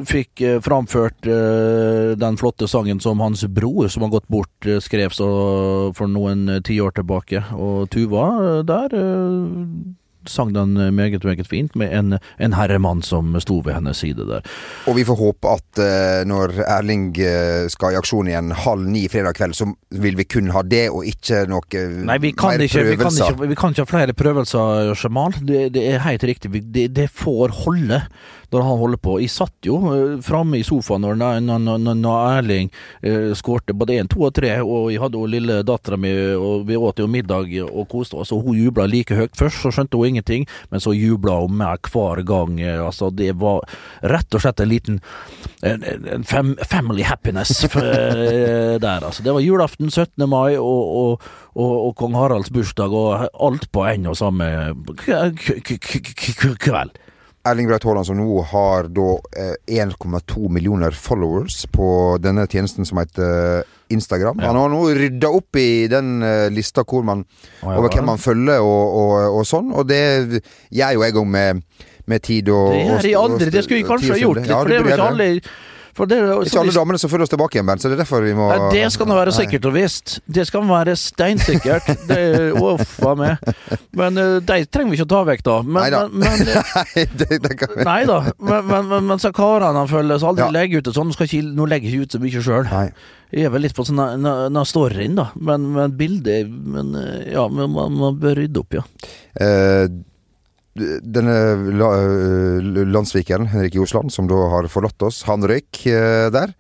fikk 0.09 0.41
eh, 0.41 0.59
framført 0.63 1.27
eh, 1.29 2.13
den 2.19 2.37
flotte 2.39 2.67
sangen 2.67 2.99
som 3.03 3.21
hans 3.23 3.45
bror, 3.45 3.87
som 3.91 4.05
har 4.05 4.13
gått 4.15 4.27
bort, 4.31 4.53
eh, 4.65 4.81
skrev 4.83 5.13
for 5.15 6.07
noen 6.11 6.47
eh, 6.49 6.61
tiår 6.65 6.95
tilbake. 6.99 7.43
Og 7.55 7.89
Tuva 7.93 8.27
eh, 8.43 8.61
der 8.67 8.97
eh, 8.99 9.93
sang 10.29 10.53
den 10.55 10.77
meget, 10.95 11.23
meget 11.23 11.47
fint, 11.47 11.75
med 11.75 11.93
en, 11.93 12.17
en 12.39 12.53
herremann 12.57 13.01
som 13.03 13.33
sto 13.41 13.59
ved 13.65 13.77
hennes 13.77 13.97
side 14.03 14.27
der. 14.27 14.45
Og 14.87 14.97
vi 14.97 15.05
får 15.07 15.19
håpe 15.19 15.53
at 15.53 15.81
uh, 15.81 16.21
når 16.27 16.55
Erling 16.67 17.11
eh, 17.21 17.65
skal 17.71 17.93
i 17.93 17.99
aksjon 17.99 18.29
igjen 18.29 18.53
halv 18.63 18.85
ni 18.89 19.05
fredag 19.11 19.37
kveld, 19.37 19.57
så 19.57 19.69
vil 20.03 20.17
vi 20.19 20.27
kun 20.29 20.51
ha 20.53 20.63
det, 20.65 20.85
og 20.93 21.07
ikke 21.07 21.43
noe 21.49 21.61
Nei, 21.73 22.19
vi 22.21 22.33
kan, 22.35 22.53
mer 22.53 22.65
ikke, 22.65 22.83
vi, 22.85 22.99
kan 22.99 23.15
ikke, 23.15 23.49
vi 23.49 23.57
kan 23.57 23.73
ikke 23.73 23.85
ha 23.85 23.89
flere 23.89 24.15
prøvelser, 24.17 24.93
Jamal. 24.99 25.35
Det, 25.41 25.67
det 25.75 25.87
er 25.89 26.03
helt 26.05 26.23
riktig. 26.27 26.51
Det, 26.73 26.89
det 26.95 27.09
får 27.11 27.53
holde 27.63 28.03
når 28.53 28.65
han 28.67 28.77
holder 28.77 28.99
på. 29.01 29.15
Jeg 29.23 29.33
satt 29.33 29.65
jo 29.65 29.79
uh, 29.81 30.17
framme 30.23 30.59
i 30.59 30.65
sofaen 30.65 31.03
når, 31.05 31.17
når, 31.41 31.63
når, 31.63 31.95
når 31.97 32.37
Erling 32.37 32.69
uh, 32.69 33.31
skårte 33.37 33.75
både 33.77 33.97
én, 34.01 34.09
to 34.11 34.21
og 34.27 34.33
tre, 34.37 34.55
og 34.61 34.91
jeg 34.93 35.01
hadde 35.01 35.19
jo 35.19 35.29
lille 35.29 35.61
dattera 35.65 35.97
mi, 35.99 36.11
og 36.37 36.67
vi 36.69 36.77
åt 36.77 37.01
jo 37.01 37.09
middag 37.09 37.49
og 37.65 37.87
koste 37.91 38.19
oss, 38.19 38.33
og 38.35 38.45
hun 38.47 38.59
jubla 38.59 38.85
like 38.89 39.17
høyt. 39.17 39.33
Først 39.39 39.63
så 39.63 39.73
skjønte 39.73 39.97
hun 39.97 40.11
ingenting, 40.13 40.47
men 40.71 40.83
så 40.83 40.93
jubla 40.95 41.39
hun 41.43 41.57
meg 41.59 41.89
hver 41.91 42.23
gang. 42.27 42.59
eh, 42.61 42.79
Altså, 42.83 43.09
det 43.09 43.31
var 43.41 43.63
rett 44.05 44.35
og 44.37 44.43
slett 44.43 44.61
en 44.63 44.69
liten 44.71 44.99
en, 45.63 45.83
en 46.11 46.23
fem, 46.27 46.53
family 46.69 47.03
happiness 47.07 47.63
eh, 47.63 48.75
der, 48.85 49.03
altså. 49.03 49.23
Det 49.23 49.33
var 49.33 49.43
julaften 49.43 49.89
17. 49.89 50.27
mai 50.29 50.57
og, 50.57 50.83
og, 51.03 51.29
og, 51.55 51.73
og 51.87 51.95
kong 51.99 52.17
Haralds 52.19 52.51
bursdag, 52.53 52.91
og 52.93 53.27
alt 53.33 53.69
på 53.71 53.85
en 53.87 54.11
og 54.11 54.17
samme 54.19 54.49
kveld. 56.59 56.93
Erling 57.43 57.67
Braut 57.67 57.83
Haaland 57.83 58.07
som 58.07 58.15
nå 58.15 58.41
har 58.53 58.87
da 58.95 59.07
eh, 59.35 59.55
1,2 59.83 60.47
millioner 60.53 60.95
followers 60.95 61.65
på 61.75 61.87
denne 62.23 62.45
tjenesten 62.47 62.87
som 62.87 63.01
heter 63.01 63.59
eh, 63.59 63.73
Instagram. 63.91 64.39
Ja. 64.39 64.53
Han 64.53 64.61
har 64.61 64.71
nå 64.71 64.83
rydda 64.95 65.31
opp 65.39 65.59
i 65.59 65.87
den 65.91 66.23
eh, 66.23 66.47
lista 66.55 66.85
hvor 66.87 67.03
man, 67.03 67.25
ja, 67.59 67.75
over 67.75 67.91
hvem 67.91 68.07
man 68.13 68.21
følger 68.21 68.63
og, 68.63 68.95
og, 69.01 69.17
og 69.41 69.49
sånn, 69.49 69.73
og 69.75 69.89
det 69.91 69.99
gjør 70.71 70.95
jo 70.95 71.03
jeg 71.03 71.19
òg 71.19 71.29
med, 71.35 71.61
med 72.07 72.23
tid 72.23 72.51
og 72.53 72.71
Det 72.71 72.81
gjør 72.87 73.05
de 73.07 73.13
aldri, 73.25 73.51
det 73.51 73.67
skulle 73.67 73.81
vi 73.81 73.91
kanskje 73.91 74.15
ha 74.15 74.21
gjort. 74.23 74.43
Ja, 74.47 74.61
for 74.61 74.71
det 74.71 74.79
er 74.79 74.87
jo 74.87 74.93
ikke 74.93 75.11
alle 75.11 75.29
det, 76.09 76.17
Ikke 76.47 76.59
alle 76.63 76.73
damene 76.73 76.97
som 77.01 77.11
følger 77.11 77.27
oss 77.27 77.31
tilbake 77.33 77.57
igjen, 77.57 77.67
Bernt, 77.69 77.83
så 77.83 77.89
det 77.91 77.97
er 77.97 78.01
derfor 78.03 78.23
vi 78.25 78.33
må 78.37 78.47
Nei, 78.49 78.69
det 78.73 78.87
skal 78.95 79.05
nå 79.09 79.17
være 79.17 79.33
sikkert 79.35 79.67
og 79.69 79.75
visst. 79.75 80.15
Det 80.25 80.45
skal 80.49 80.65
være 80.69 80.95
steinsikkert. 80.97 81.89
Det, 82.09 82.19
uff 82.57 82.95
a 83.05 83.13
meg. 83.19 83.51
Men 83.95 84.17
eh, 84.17 84.37
de 84.41 84.57
trenger 84.65 84.89
vi 84.93 84.97
ikke 84.99 85.05
å 85.07 85.11
ta 85.13 85.21
vekk, 85.29 85.43
da. 85.45 85.57
Men, 85.63 85.79
Neida. 85.83 86.01
men, 86.09 86.23
men 86.23 86.63
Nei, 86.95 87.05
det, 87.19 87.39
det 87.45 87.57
kan 87.59 87.75
vi 87.77 87.85
Nei 87.87 87.99
da. 88.09 88.19
Men, 88.39 88.65
men, 88.71 88.87
men, 88.91 89.05
men 89.11 89.21
så 89.21 89.33
karene 89.35 89.83
følger, 89.91 90.21
så 90.23 90.31
aldri 90.33 90.47
Ja. 90.47 90.53
legger 90.57 90.81
ut 90.81 90.89
det 90.89 90.95
sånn. 90.97 91.13
Ikke, 91.13 91.43
nå 91.53 91.67
legger 91.69 91.89
jeg 91.91 91.99
ikke 91.99 92.07
ut 92.09 92.15
så 92.17 92.23
mye 92.23 92.45
sjøl. 92.47 92.71
Jeg 93.33 93.47
er 93.47 93.53
vel 93.53 93.63
litt 93.65 93.75
på 93.77 93.85
sånn 93.87 94.01
na- 94.23 94.65
storyen, 94.69 95.15
da. 95.17 95.29
Men, 95.41 95.69
men 95.73 95.93
bildet 95.97 96.49
Men 96.49 96.93
eh, 96.99 97.31
ja, 97.35 97.45
men 97.49 97.69
man, 97.73 97.93
man 98.01 98.17
bør 98.21 98.41
rydde 98.41 98.61
opp, 98.65 98.79
ja. 98.81 98.83
Eh, 99.41 99.87
denne 100.73 101.35
eh, 101.53 102.71
landssvikeren, 102.89 103.47
Henrik 103.51 103.75
Josland, 103.77 104.13
som 104.13 104.27
da 104.29 104.39
har 104.55 104.69
forlatt 104.71 105.05
oss, 105.05 105.23
han 105.29 105.45
røyk 105.45 105.85
eh, 105.87 106.29
der. 106.33 106.55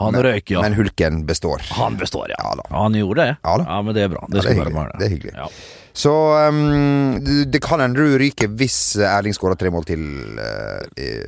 Han 0.00 0.16
Men- 0.16 0.24
røyk, 0.24 0.50
ja. 0.50 0.62
Men 0.64 0.74
hulken 0.74 1.26
består. 1.26 1.62
Han 1.76 1.96
består, 1.96 2.32
ja. 2.32 2.40
Ja. 2.40 2.64
Han 2.74 2.94
gjorde 2.96 3.22
det? 3.22 3.36
Ja 3.44 3.58
da. 3.60 3.82
men 3.82 3.94
det 3.94 4.02
er 4.06 4.08
bra. 4.08 4.26
Det 4.28 4.40
Ja, 4.40 4.42
det 4.42 4.50
er 4.50 4.64
hyggelig. 4.64 4.98
Det 4.98 5.06
er 5.06 5.12
hyggelig. 5.14 5.34
Ja. 5.36 5.48
Så 5.92 6.12
um, 6.48 7.20
det- 7.52 7.60
kan 7.62 7.80
hende 7.80 8.00
du 8.00 8.18
ryker 8.18 8.48
hvis 8.48 8.96
Erling 8.96 9.34
skårer 9.36 9.58
tre 9.60 9.70
mål 9.70 9.84
til 9.84 10.00
uh, 10.40 10.80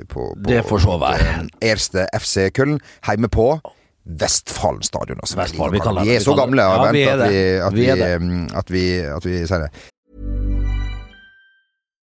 på, 0.08 0.32
på 0.32 0.48
Det 0.48 0.64
får 0.64 0.80
så 0.86 0.98
være. 0.98 1.48
Erste 1.60 2.08
FC 2.16 2.50
Køln, 2.56 2.80
hjemme 3.06 3.28
på 3.28 3.60
Vestfallen 4.04 4.82
stadion. 4.84 5.20
Altså. 5.20 5.36
Vestfall, 5.38 5.70
vi 5.72 5.80
vi 5.80 6.16
er 6.16 6.20
så 6.20 6.34
gamle 6.36 6.60
Ja, 6.60 6.90
vi 6.92 7.04
er 7.04 7.20
at, 7.24 7.30
vi, 7.30 7.44
at, 7.60 7.72
Vi 7.72 7.86
ehm, 8.04 8.48
at, 8.52 8.70
vi, 8.70 8.84
at 9.00 9.24
vi 9.24 9.46
sier 9.46 9.64
det. 9.64 9.70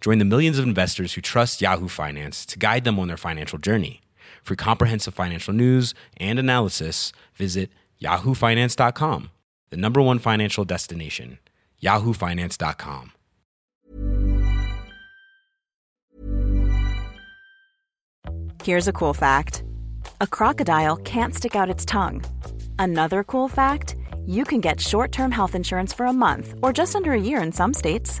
Join 0.00 0.18
the 0.18 0.24
millions 0.24 0.58
of 0.58 0.64
investors 0.64 1.14
who 1.14 1.20
trust 1.20 1.60
Yahoo 1.60 1.88
Finance 1.88 2.46
to 2.46 2.58
guide 2.58 2.84
them 2.84 2.98
on 2.98 3.08
their 3.08 3.16
financial 3.16 3.58
journey. 3.58 4.00
For 4.42 4.54
comprehensive 4.54 5.14
financial 5.14 5.52
news 5.52 5.94
and 6.16 6.38
analysis, 6.38 7.12
visit 7.34 7.70
yahoofinance.com, 8.00 9.30
the 9.70 9.76
number 9.76 10.00
one 10.00 10.18
financial 10.18 10.64
destination, 10.64 11.38
yahoofinance.com. 11.82 13.12
Here's 18.64 18.88
a 18.88 18.92
cool 18.92 19.14
fact 19.14 19.62
a 20.20 20.26
crocodile 20.26 20.96
can't 20.96 21.34
stick 21.34 21.56
out 21.56 21.70
its 21.70 21.84
tongue. 21.84 22.22
Another 22.78 23.24
cool 23.24 23.48
fact 23.48 23.96
you 24.26 24.44
can 24.44 24.60
get 24.60 24.80
short 24.80 25.10
term 25.10 25.30
health 25.30 25.54
insurance 25.54 25.92
for 25.92 26.06
a 26.06 26.12
month 26.12 26.54
or 26.62 26.72
just 26.72 26.94
under 26.94 27.12
a 27.12 27.20
year 27.20 27.40
in 27.40 27.52
some 27.52 27.72
states. 27.72 28.20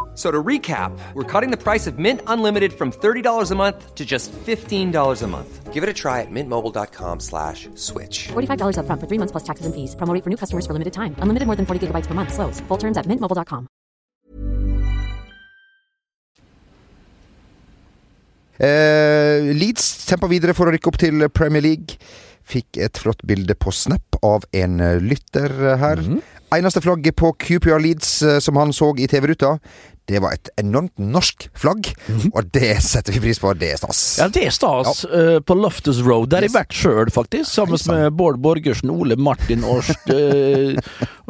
F- 0.21 0.27
So 0.27 0.31
to 0.31 0.43
recap, 0.43 0.91
we're 1.15 1.23
cutting 1.41 1.51
the 1.51 1.57
price 1.57 1.87
of 1.87 1.97
Mint 1.97 2.21
Unlimited 2.27 2.73
from 2.73 2.91
$30 2.91 3.51
a 3.51 3.55
month 3.55 3.95
to 3.95 4.05
just 4.05 4.31
$15 4.45 5.23
a 5.23 5.27
month. 5.27 5.73
Give 5.73 5.83
it 5.83 5.89
a 5.89 5.93
try 5.93 6.21
at 6.21 6.27
mintmobile.com 6.31 7.19
slash 7.19 7.69
switch. 7.75 8.29
$45 8.33 8.75
upfront 8.77 8.99
for 8.99 9.07
three 9.07 9.17
months 9.17 9.31
plus 9.31 9.43
taxes 9.43 9.65
and 9.65 9.73
fees. 9.73 9.95
Promo 9.95 10.13
for 10.23 10.29
new 10.29 10.37
customers 10.37 10.65
for 10.67 10.73
limited 10.73 10.93
time. 10.93 11.15
Unlimited 11.23 11.47
more 11.47 11.55
than 11.55 11.65
40 11.65 11.87
gigabytes 11.87 12.07
per 12.07 12.13
month. 12.13 12.33
Slows. 12.33 12.61
Full 12.67 12.77
terms 12.77 12.97
at 12.97 13.07
mintmobile.com. 13.07 13.67
Eh, 18.59 19.53
Leeds 19.57 20.05
kjemper 20.09 20.29
videre 20.29 20.53
for 20.53 20.67
å 20.69 20.73
rykke 20.75 20.91
opp 20.91 20.99
til 21.01 21.25
Premier 21.33 21.63
League. 21.65 21.97
Fikk 22.45 22.77
et 22.77 22.97
flott 22.99 23.21
bilde 23.25 23.55
på 23.55 23.71
Snap 23.73 24.17
av 24.25 24.43
en 24.53 24.79
eh, 24.81 24.99
lytter 25.01 25.77
her. 25.81 26.01
Eneste 26.51 26.81
flagget 26.83 27.15
på 27.15 27.31
QPR 27.39 27.79
Leeds 27.81 28.21
eh, 28.27 28.39
som 28.43 28.57
han 28.59 28.73
så 28.75 28.91
i 28.99 29.07
TV-ruta, 29.07 29.55
det 30.09 30.19
var 30.19 30.33
et 30.35 30.49
enormt 30.59 30.97
norsk 30.99 31.47
flagg. 31.57 31.91
Og 32.33 32.49
det 32.55 32.73
setter 32.83 33.15
vi 33.15 33.21
pris 33.27 33.39
på. 33.41 33.51
Det 33.59 33.69
er 33.75 33.79
stas. 33.79 34.01
Ja, 34.19 34.27
det 34.33 34.47
er 34.49 34.55
stas. 34.55 35.05
eh, 35.05 35.37
på 35.45 35.55
Loftus 35.55 36.01
Road. 36.03 36.31
Der 36.31 36.41
har 36.41 36.49
jeg 36.49 36.55
vært 36.55 36.75
sjøl, 36.75 37.11
faktisk. 37.13 37.47
Sammen 37.51 37.79
med 37.87 38.17
Bård 38.17 38.41
Borgersen, 38.43 38.91
Ole 38.91 39.15
Martin 39.15 39.63
Årst 39.67 40.09
uh, 40.11 40.75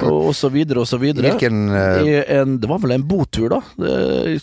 og, 0.08 0.32
så 0.38 0.50
videre 0.54 0.86
og 0.86 0.90
så 0.90 1.02
videre. 1.02 1.36
Hvilken, 1.36 1.68
uh... 1.70 2.02
En, 2.32 2.58
det 2.62 2.72
var 2.72 2.82
vel 2.84 2.96
en 2.96 3.06
botur, 3.08 3.52
da. 3.54 3.62
Det, 3.78 4.42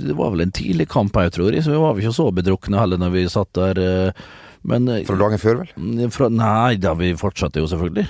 det 0.00 0.18
var 0.18 0.34
vel 0.34 0.48
en 0.48 0.54
tidlig 0.58 0.88
kamp 0.90 1.16
her, 1.20 1.30
tror 1.34 1.52
jeg, 1.52 1.66
så 1.66 1.76
vi 1.76 1.80
var 1.84 1.94
vel 1.94 2.06
ikke 2.06 2.18
så 2.18 2.30
bedrukne 2.34 2.82
heller 2.82 3.00
når 3.00 3.14
vi 3.14 3.26
satt 3.30 3.52
der. 3.58 4.12
Men 4.68 4.88
Fra 5.06 5.16
dagen 5.20 5.38
før, 5.40 5.60
vel? 5.62 5.68
Mm, 5.78 6.08
Fra, 6.12 6.26
nei, 6.34 6.78
da 6.82 6.96
vi 6.98 7.12
fortsatte 7.16 7.62
jo 7.62 7.68
selvfølgelig. 7.70 8.08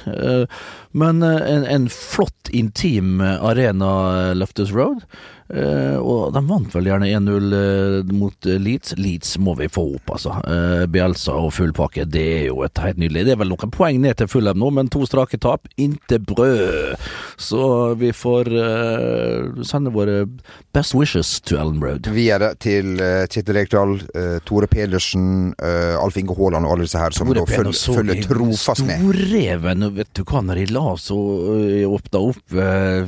Men 0.97 1.21
en, 1.23 1.67
en 1.69 1.91
flott, 1.93 2.49
intim 2.57 3.21
arena, 3.21 3.91
Loftus 4.39 4.73
Road. 4.75 5.05
Eh, 5.49 5.97
og 5.97 6.35
de 6.37 6.43
vant 6.45 6.75
vel 6.77 6.91
gjerne 6.91 7.09
1-0 7.09 7.55
eh, 7.57 8.11
mot 8.13 8.49
eh, 8.49 8.59
Leeds. 8.61 8.95
Leeds 9.01 9.37
må 9.41 9.55
vi 9.57 9.71
få 9.73 9.85
opp, 9.97 10.13
altså. 10.19 10.35
Bielsa 10.93 11.37
og 11.41 11.53
full 11.57 11.73
pakke, 11.77 12.05
det 12.09 12.25
er 12.35 12.45
jo 12.51 12.63
et 12.67 12.81
helt 12.83 13.01
nydelig. 13.01 13.25
Det 13.29 13.35
er 13.35 13.41
vel 13.41 13.53
noen 13.55 13.73
poeng 13.73 14.01
ned 14.03 14.19
til 14.21 14.29
Fulham 14.31 14.61
nå, 14.61 14.71
men 14.77 14.91
to 14.93 15.07
strake 15.09 15.41
tap. 15.41 15.69
Inte 15.81 16.21
brød! 16.21 16.99
Så 17.41 17.63
vi 18.01 18.11
får 18.17 18.51
sende 19.67 19.93
våre 19.95 20.25
best 20.75 20.95
wishes 20.97 21.39
to 21.47 21.57
Ellen 21.59 21.81
Road. 21.83 22.09
Videre 22.13 22.53
til 22.61 22.99
Kjetil 22.99 23.57
Rekdal, 23.57 23.95
Tore 24.49 24.69
Pedersen, 24.71 25.55
Alf 25.59 26.19
Inge 26.21 26.35
Haaland 26.37 26.67
og 26.67 26.75
alle 26.75 26.89
disse 26.89 27.01
her 27.01 27.15
som 27.15 27.31
da 27.31 27.45
følger, 27.49 27.73
følger 27.99 28.23
trofast 28.27 28.85
med. 28.89 29.01
Storreven, 29.05 29.87
vet 29.97 30.13
du 30.19 30.25
hva, 30.27 30.43
når 30.45 30.63
jeg 30.65 30.73
la 30.75 30.85
så 31.01 31.19
åpna 31.89 32.25
opp 32.33 32.59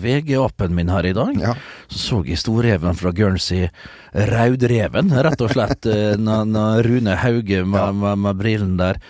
VG-appen 0.04 0.76
min 0.78 0.92
her 0.94 1.10
i 1.10 1.16
dag, 1.16 1.36
Ja. 1.40 1.56
Så 1.90 1.98
så 2.00 2.20
jeg 2.26 2.38
storreven 2.38 2.94
fra 2.94 3.10
Guernsey, 3.14 3.68
Raudreven, 4.14 5.10
rett 5.24 5.40
og 5.42 5.50
slett, 5.54 5.86
øh, 5.90 6.14
når, 6.26 6.44
når 6.50 6.86
Rune 6.86 7.16
Hauge 7.16 7.64
med, 7.64 7.80
Ja. 7.80 7.90
med, 7.92 8.18
med 8.18 8.38
brillen 8.40 8.76
der. 8.80 9.00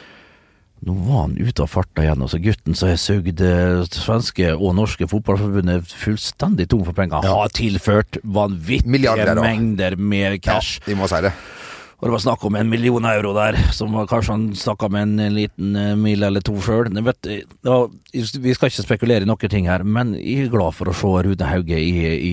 Nå 0.81 0.95
var 1.05 1.27
han 1.27 1.35
ute 1.37 1.61
av 1.61 1.69
farta 1.69 2.01
igjen, 2.07 2.23
og 2.25 2.31
så 2.33 2.39
gutten 2.41 2.73
som 2.75 2.89
har 2.89 2.97
sugd 2.97 3.43
eh, 3.45 3.83
svenske 3.93 4.55
og 4.57 4.73
norske 4.79 5.05
fotballforbundet 5.11 5.93
fullstendig 5.93 6.71
tom 6.73 6.87
for 6.87 6.97
penger, 6.97 7.21
har 7.29 7.53
tilført 7.53 8.17
vanvittige 8.25 9.35
mengder 9.37 9.99
med 10.01 10.41
Ja, 10.47 10.57
de 10.87 10.97
må 10.97 11.09
si 11.13 11.21
det. 11.27 11.35
Og 12.01 12.07
det 12.09 12.13
var 12.15 12.23
snakk 12.25 12.45
om 12.49 12.55
en 12.57 12.69
million 12.73 13.05
euro 13.05 13.35
der, 13.37 13.59
som 13.77 13.93
var 13.93 14.07
kanskje 14.09 14.33
han 14.33 14.45
snakka 14.57 14.89
med 14.89 15.03
en, 15.03 15.19
en 15.21 15.35
liten 15.37 15.75
eh, 15.77 15.91
mil 16.01 16.23
eller 16.25 16.41
to 16.41 16.55
sjøl. 16.65 16.89
Vi 16.91 18.55
skal 18.57 18.71
ikke 18.71 18.85
spekulere 18.87 19.27
i 19.27 19.29
noen 19.29 19.51
ting 19.53 19.67
her, 19.69 19.85
men 19.85 20.15
jeg 20.17 20.47
er 20.47 20.53
glad 20.53 20.73
for 20.79 20.89
å 20.91 20.95
se 20.97 21.11
Rune 21.27 21.49
Hauge 21.51 21.77
i, 21.77 21.91
i, 22.17 22.33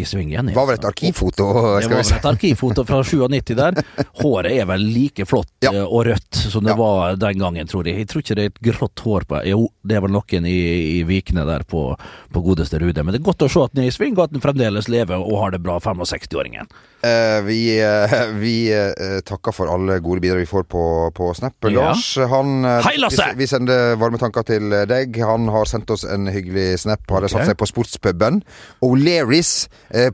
i 0.00 0.02
svingen. 0.08 0.48
Det 0.48 0.56
var 0.56 0.70
vel 0.70 0.78
et 0.80 0.86
arkivfoto, 0.88 1.48
Det 1.76 1.84
skal 1.84 1.98
var 1.98 2.06
si. 2.08 2.14
vel 2.14 2.14
var 2.14 2.22
et 2.22 2.30
arkivfoto 2.32 2.84
fra 2.88 3.02
97 3.04 3.52
der. 3.60 3.82
Håret 4.22 4.56
er 4.56 4.70
vel 4.72 4.86
like 4.94 5.26
flott 5.28 5.52
Ja. 5.64 5.72
eh, 5.74 5.84
og 5.84 6.06
rødt 6.08 6.40
som 6.40 6.64
det 6.64 6.72
Ja. 6.74 6.78
var 6.80 7.16
den 7.20 7.38
gangen, 7.44 7.68
tror 7.70 7.84
jeg. 7.86 7.98
Jeg 8.02 8.08
tror 8.08 8.24
ikke 8.24 8.38
det 8.40 8.44
er 8.48 8.52
et 8.54 8.62
grått 8.70 9.04
hår 9.04 9.28
på 9.28 9.42
Jo, 9.52 9.68
det 9.84 9.96
er 9.98 10.00
vel 10.06 10.16
noen 10.16 10.48
i, 10.48 10.56
i 10.98 11.02
vikene 11.04 11.44
der 11.46 11.62
på, 11.68 11.84
på 12.32 12.42
godeste 12.48 12.80
Rude. 12.80 13.04
Men 13.04 13.12
det 13.12 13.20
er 13.20 13.28
godt 13.28 13.44
å 13.44 13.50
se 13.52 13.60
at 13.68 13.76
han 13.76 13.84
er 13.84 13.92
i 13.92 13.94
sving, 13.94 14.16
og 14.16 14.24
at 14.30 14.32
han 14.32 14.40
fremdeles 14.48 14.88
lever 14.88 15.20
og 15.20 15.38
har 15.44 15.50
det 15.54 15.60
bra, 15.62 15.76
65-åringen. 15.84 16.72
Eh, 17.04 17.42
vi 17.42 17.80
eh, 17.82 18.28
vi 18.32 18.72
eh, 18.72 19.20
takker 19.20 19.52
for 19.52 19.68
alle 19.68 19.98
gode 20.00 20.22
bidrag 20.24 20.40
vi 20.40 20.46
får 20.46 20.62
på, 20.62 21.10
på 21.14 21.34
Snap. 21.34 21.54
Ja. 21.60 21.70
Lars, 21.70 22.16
han 22.16 22.64
Hei, 22.64 22.96
Lasse! 22.98 23.26
Vi, 23.34 23.44
vi 23.44 23.48
sender 23.50 23.98
varme 24.00 24.20
tanker 24.20 24.46
til 24.48 24.72
deg. 24.88 25.18
Han 25.20 25.50
har 25.52 25.68
sendt 25.68 25.90
oss 25.92 26.06
en 26.08 26.30
hyggelig 26.32 26.80
snap. 26.84 27.04
Har 27.10 27.26
okay. 27.26 27.34
satt 27.34 27.50
seg 27.52 27.58
på 27.60 27.68
sportspuben 27.68 28.40
O'Learys 28.84 29.52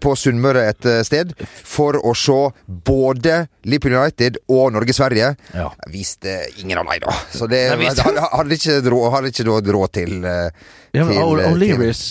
på 0.03 0.15
Sunnmøre 0.19 0.67
et 0.73 0.89
sted 1.07 1.33
for 1.47 1.99
å 2.01 2.15
se 2.17 2.39
både 2.67 3.45
Liverpool 3.69 3.97
United 4.01 4.41
og 4.51 4.75
Norge-Sverige. 4.75 5.33
Ja. 5.55 5.69
Viste 5.93 6.41
ingen 6.63 6.81
av 6.81 6.89
meg 6.89 7.05
da. 7.05 7.15
Så 7.33 7.49
det 7.51 7.63
hadde, 7.71 8.57
ikke 8.57 8.81
råd, 8.91 9.73
rå 9.77 9.87
til, 9.95 10.21
Ja, 10.97 11.07
O'Learys, 11.07 12.03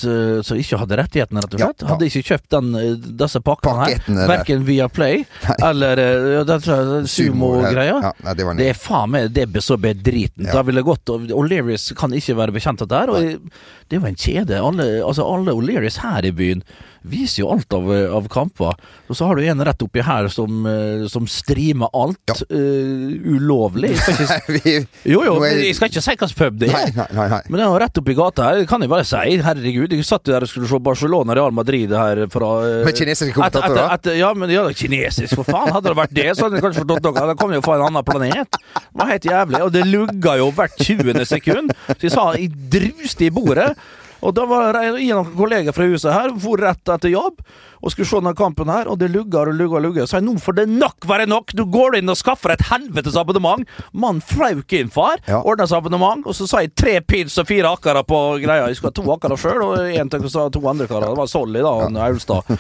som 0.46 0.60
ikke 0.60 0.80
hadde 0.84 1.00
rettighetene, 1.02 1.44
rett 1.44 1.58
og 1.58 1.64
slett, 1.64 1.84
Ja, 1.84 1.92
hadde 1.94 2.10
ikke 2.12 2.26
kjøpt 2.34 2.56
den, 2.56 2.72
disse 3.20 3.44
pakkene 3.44 3.90
her. 3.90 4.06
Verken 4.30 4.64
via 4.70 4.88
Play 4.94 5.24
eller 5.66 6.02
eh, 6.04 6.28
ja, 6.38 6.44
det 6.48 6.60
tror 6.66 7.08
Sumo-greia. 7.10 7.98
Ja, 8.06 8.14
nei, 8.26 8.36
det 8.38 8.48
var 8.48 8.60
Det 8.60 8.70
er 8.72 8.78
faen 8.78 9.14
meg 9.16 9.32
det 9.36 9.48
er 9.50 9.66
så 9.66 9.78
bedritent. 9.82 10.48
Ja. 10.48 10.60
Da 10.60 10.66
ville 10.68 10.86
gått 10.86 11.10
og 11.14 11.30
O'Learys 11.36 11.90
kan 11.98 12.14
ikke 12.16 12.38
være 12.40 12.56
bekjent 12.56 12.86
av 12.86 12.92
det 12.92 13.02
her. 13.02 13.14
Og 13.14 13.50
det 13.90 13.98
er 13.98 14.02
jo 14.02 14.12
en 14.12 14.20
kjede. 14.20 14.62
Alle, 14.62 14.88
altså 15.06 15.26
alle 15.26 15.58
O'Learys 15.58 16.00
her 16.04 16.30
i 16.30 16.34
byen 16.36 16.64
viser 17.08 17.44
jo 17.44 17.52
alt 17.54 17.74
av, 17.76 17.90
av 18.18 18.28
kamper. 18.32 18.76
Og 19.10 19.18
så 19.18 19.28
har 19.30 19.40
du 19.40 19.46
en 19.48 19.64
rett 19.66 19.84
oppi 19.86 20.04
her 20.06 20.28
som, 20.34 20.66
eh, 20.68 21.06
som 21.12 21.28
streamer 21.30 21.90
alt 21.96 22.18
Ja. 22.30 22.36
uh, 22.52 23.36
ulovlig. 23.36 23.94
Jeg 23.96 24.28
skal 24.28 24.58
ikke, 24.60 24.88
jo 25.10 25.22
jo, 25.24 25.36
jeg 25.46 25.76
skal 25.78 25.90
ikke 25.90 26.04
si 26.04 26.12
hvilken 26.14 26.34
pub 26.38 26.60
det 26.62 26.70
er. 26.70 26.92
nei, 26.98 27.08
nei. 27.16 27.28
nei. 27.32 27.40
Men 27.50 27.64
jo 27.64 27.78
rett 27.82 28.02
oppi 28.02 28.16
gata 28.18 28.50
her, 28.50 28.64
kan 28.70 28.84
jeg 28.84 28.92
bare 28.92 29.08
si. 29.08 29.38
Herregud, 29.46 29.94
jeg 29.96 30.06
satt 30.08 30.28
jo 30.28 30.36
der 30.36 30.46
og 30.46 30.52
skulle 30.52 30.70
se 30.70 30.80
Barcelona 30.84 31.38
Real 31.38 31.56
Madrid 31.56 31.94
her 31.96 32.26
fra 32.34 32.52
uh, 32.66 32.82
Med 32.88 32.98
kinesiske 32.98 33.36
kommentatorer? 33.38 34.18
Ja, 34.20 34.34
men 34.38 34.52
ja, 34.54 34.66
kinesisk, 34.76 35.38
for 35.40 35.48
faen. 35.48 35.72
Hadde 35.74 35.92
det 35.92 35.98
vært 36.00 36.16
det, 36.16 36.28
så 36.36 36.48
hadde 36.48 36.60
jeg 36.60 36.66
kanskje 36.68 36.84
forstått 36.84 37.08
noe. 37.08 37.28
Da 37.32 37.38
kom 37.40 37.54
jeg 37.54 37.62
jo 37.62 37.66
fra 37.66 37.80
en 37.80 37.88
annen 37.90 38.06
planet. 38.08 38.60
Det 38.60 39.02
var 39.02 39.14
helt 39.14 39.30
jævlig. 39.30 39.64
Og 39.66 39.74
det 39.74 39.86
lugga 39.88 40.36
jo 40.42 40.52
hvert 40.58 40.78
20. 40.84 41.26
sekund. 41.30 41.74
Så 41.96 42.02
jeg 42.08 42.14
sa 42.16 42.28
jeg 42.36 42.52
druste 42.74 43.28
i 43.28 43.34
bordet. 43.34 43.72
Og 44.20 44.36
da 44.36 44.46
var 44.50 44.76
en 44.82 44.98
noen 45.00 45.36
fra 45.76 45.88
huset 45.88 46.12
her, 46.14 46.34
for 46.44 46.60
rett 46.60 46.92
etter 46.96 47.14
jobb, 47.14 47.40
og 47.82 47.94
skulle 47.94 48.08
se 48.10 48.20
denne 48.20 48.36
kampen 48.38 48.72
her, 48.72 48.90
og 48.92 49.00
det 49.02 49.12
lugger 49.14 49.52
og 49.52 49.58
lugger 49.60 49.80
og 49.80 49.86
lugger. 49.88 50.08
Så 50.10 50.20
jeg 50.20 50.28
nå 50.28 50.36
får 50.42 50.60
det 50.62 50.68
nok 50.72 51.08
være 51.10 51.28
nok! 51.30 51.54
Du 51.58 51.66
går 51.70 52.00
inn 52.00 52.12
og 52.12 52.20
skaffer 52.20 52.54
et 52.56 52.66
helvetes 52.70 53.18
abonnement! 53.20 53.66
Mannen 53.94 54.24
flauk 54.26 54.74
inn, 54.76 54.92
far. 54.94 55.22
Ja. 55.30 55.42
Ordna 55.48 55.68
seg 55.70 55.82
abonnement, 55.82 56.26
og 56.28 56.36
så 56.38 56.48
sa 56.50 56.64
jeg 56.64 56.74
tre 56.78 56.98
pils 57.06 57.38
og 57.42 57.48
fire 57.50 57.72
akkara 57.72 58.04
på 58.08 58.20
greia. 58.44 58.68
Jeg 58.70 58.80
skulle 58.80 58.94
ha 58.94 59.00
to 59.00 59.14
akkara 59.16 59.40
sjøl, 59.40 59.64
og 59.66 59.86
en 59.90 60.12
til 60.12 60.28
to 60.30 60.64
andre 60.70 60.90
karer. 60.90 61.10
Det 61.10 61.22
var 61.22 61.32
Solly, 61.32 61.64
da, 61.64 61.74
og 61.86 62.00
Aulstad. 62.10 62.54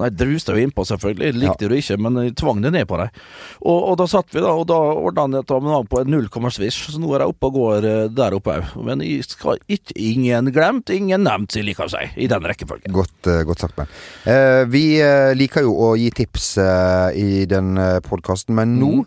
Nei, 0.00 0.10
druste 0.14 0.56
jo 0.56 0.64
innpå, 0.64 0.86
selvfølgelig. 0.88 1.32
Likte 1.38 1.70
du 1.70 1.76
ikke, 1.78 1.98
men 2.00 2.20
jeg 2.24 2.36
tvang 2.40 2.62
det 2.64 2.74
ned 2.74 2.88
på 2.90 2.98
deg. 3.00 3.22
Og, 3.62 3.78
og 3.92 3.98
da 4.00 4.08
satt 4.10 4.32
vi, 4.34 4.42
da, 4.44 4.52
og 4.54 4.66
da 4.70 4.78
ordna 4.78 5.28
han 5.28 5.38
et 5.40 5.54
abonnement 5.54 5.88
på 5.90 6.02
en 6.02 6.12
0, 6.14 6.28
svisj, 6.54 6.90
så 6.92 7.00
nå 7.00 7.12
er 7.14 7.24
jeg 7.24 7.34
oppe 7.34 7.50
og 7.50 7.58
går 7.58 7.88
eh, 7.88 8.02
der 8.12 8.36
oppe 8.36 8.58
òg. 8.58 8.74
Men 8.84 9.04
jeg 9.04 9.24
skal 9.28 9.60
ikke 9.68 9.94
Ingen 10.04 10.50
glemt, 10.52 10.90
ingen 10.92 11.22
nevnt, 11.24 11.52
sier 11.54 11.62
jeg 11.62 11.70
liker 11.70 11.86
å 11.86 11.92
si, 11.92 12.02
i 12.20 12.26
den 12.30 12.44
rekkefølgen. 12.48 12.92
Godt, 12.94 13.28
eh, 13.30 13.42
godt 13.46 13.62
sagt, 13.64 13.76
Ben. 13.78 13.88
Eh, 14.28 14.63
vi 14.70 15.00
eh, 15.02 15.32
liker 15.36 15.66
jo 15.66 15.74
å 15.74 15.92
gi 15.98 16.10
tips 16.14 16.56
eh, 16.62 17.08
i 17.18 17.44
den 17.50 17.74
podkasten, 18.06 18.54
men 18.54 18.78
nå 18.80 18.92
Mm. 18.94 19.04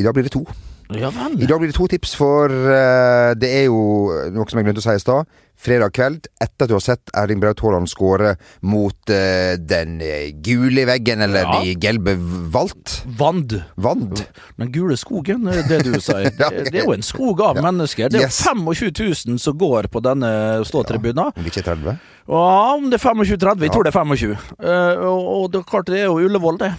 I 0.00 0.02
dag 0.02 0.14
blir 0.14 0.24
det 0.24 0.32
to. 0.32 0.46
Ja. 0.92 1.10
I 1.38 1.46
dag 1.46 1.58
blir 1.60 1.68
det 1.68 1.76
to 1.76 1.86
tips, 1.86 2.14
for 2.16 2.48
eh, 2.48 3.34
det 3.36 3.48
er 3.48 3.64
jo 3.68 4.08
noe 4.32 4.48
som 4.48 4.58
jeg 4.58 4.66
glemte 4.66 4.80
å 4.80 4.84
si 4.84 4.94
i 4.96 5.02
stad. 5.02 5.28
Fredag 5.62 5.92
kveld, 5.94 6.24
etter 6.42 6.66
at 6.66 6.70
du 6.70 6.74
har 6.74 6.82
sett 6.82 7.10
Erling 7.14 7.38
Braut 7.42 7.60
Haaland 7.62 7.86
skåre 7.90 8.32
mot 8.66 9.10
uh, 9.14 9.52
den 9.62 10.00
eh, 10.02 10.32
gule 10.42 10.82
veggen, 10.88 11.22
eller 11.22 11.46
Ja. 11.46 11.60
de 11.62 11.76
gelbe 11.78 12.16
valt. 12.50 12.96
Vand. 13.18 13.54
Vand. 13.78 14.24
Den 14.58 14.72
gule 14.74 14.96
skogen, 14.98 15.46
er 15.46 15.62
det 15.68 15.84
du 15.86 15.94
sier. 16.02 16.32
Ja, 16.34 16.50
Det, 16.56 16.72
det 16.72 16.80
er 16.82 16.88
jo 16.88 16.96
en 16.96 17.06
skog 17.06 17.44
av 17.46 17.62
mennesker. 17.62 18.10
Det 18.10 18.24
er 18.24 18.26
Yes. 18.26 18.42
25 18.42 18.90
000 19.30 19.38
som 19.42 19.56
går 19.58 19.86
på 19.92 20.02
denne 20.02 20.32
ståtribunen. 20.66 21.30
Om 21.30 21.38
det 21.46 21.54
ikke 21.54 21.62
er 21.62 21.70
30? 21.76 21.96
Ja, 22.32 22.74
om 22.74 22.90
det 22.90 22.98
er 22.98 23.06
25-30. 23.14 23.62
Jeg 23.66 23.72
tror 23.74 23.86
det 23.86 23.94
er 23.94 23.98
25. 24.02 24.36
Uh, 24.58 25.08
og, 25.14 25.50
det 25.52 25.62
er 25.62 25.66
klart 25.70 25.90
det 25.90 26.00
er 26.02 26.08
jo 26.10 26.20
Ullevål, 26.26 26.58
det. 26.58 26.72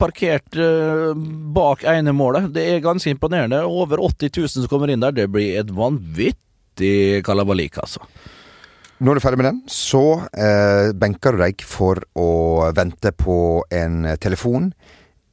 Parkert 0.00 0.56
uh, 0.60 1.12
bak 1.56 1.84
ene 1.88 2.12
målet. 2.16 2.52
Det 2.52 2.68
er 2.74 2.84
ganske 2.84 3.12
imponerende. 3.16 3.64
Over 3.64 4.04
80 4.12 4.32
000 4.44 4.48
som 4.58 4.68
kommer 4.72 4.92
inn 4.92 5.04
der. 5.04 5.16
Det 5.16 5.30
blir 5.32 5.56
et 5.60 5.72
vanvittig 5.72 6.42
kalabalik, 7.26 7.78
altså. 7.82 8.00
Når 9.00 9.12
du 9.14 9.18
er 9.20 9.24
ferdig 9.26 9.38
med 9.42 9.48
den, 9.50 9.58
så 9.68 10.02
eh, 10.32 10.92
benker 10.96 11.36
du 11.36 11.42
deg 11.42 11.60
for 11.68 12.00
å 12.16 12.28
vente 12.76 13.12
på 13.12 13.62
en 13.70 14.06
telefon 14.22 14.70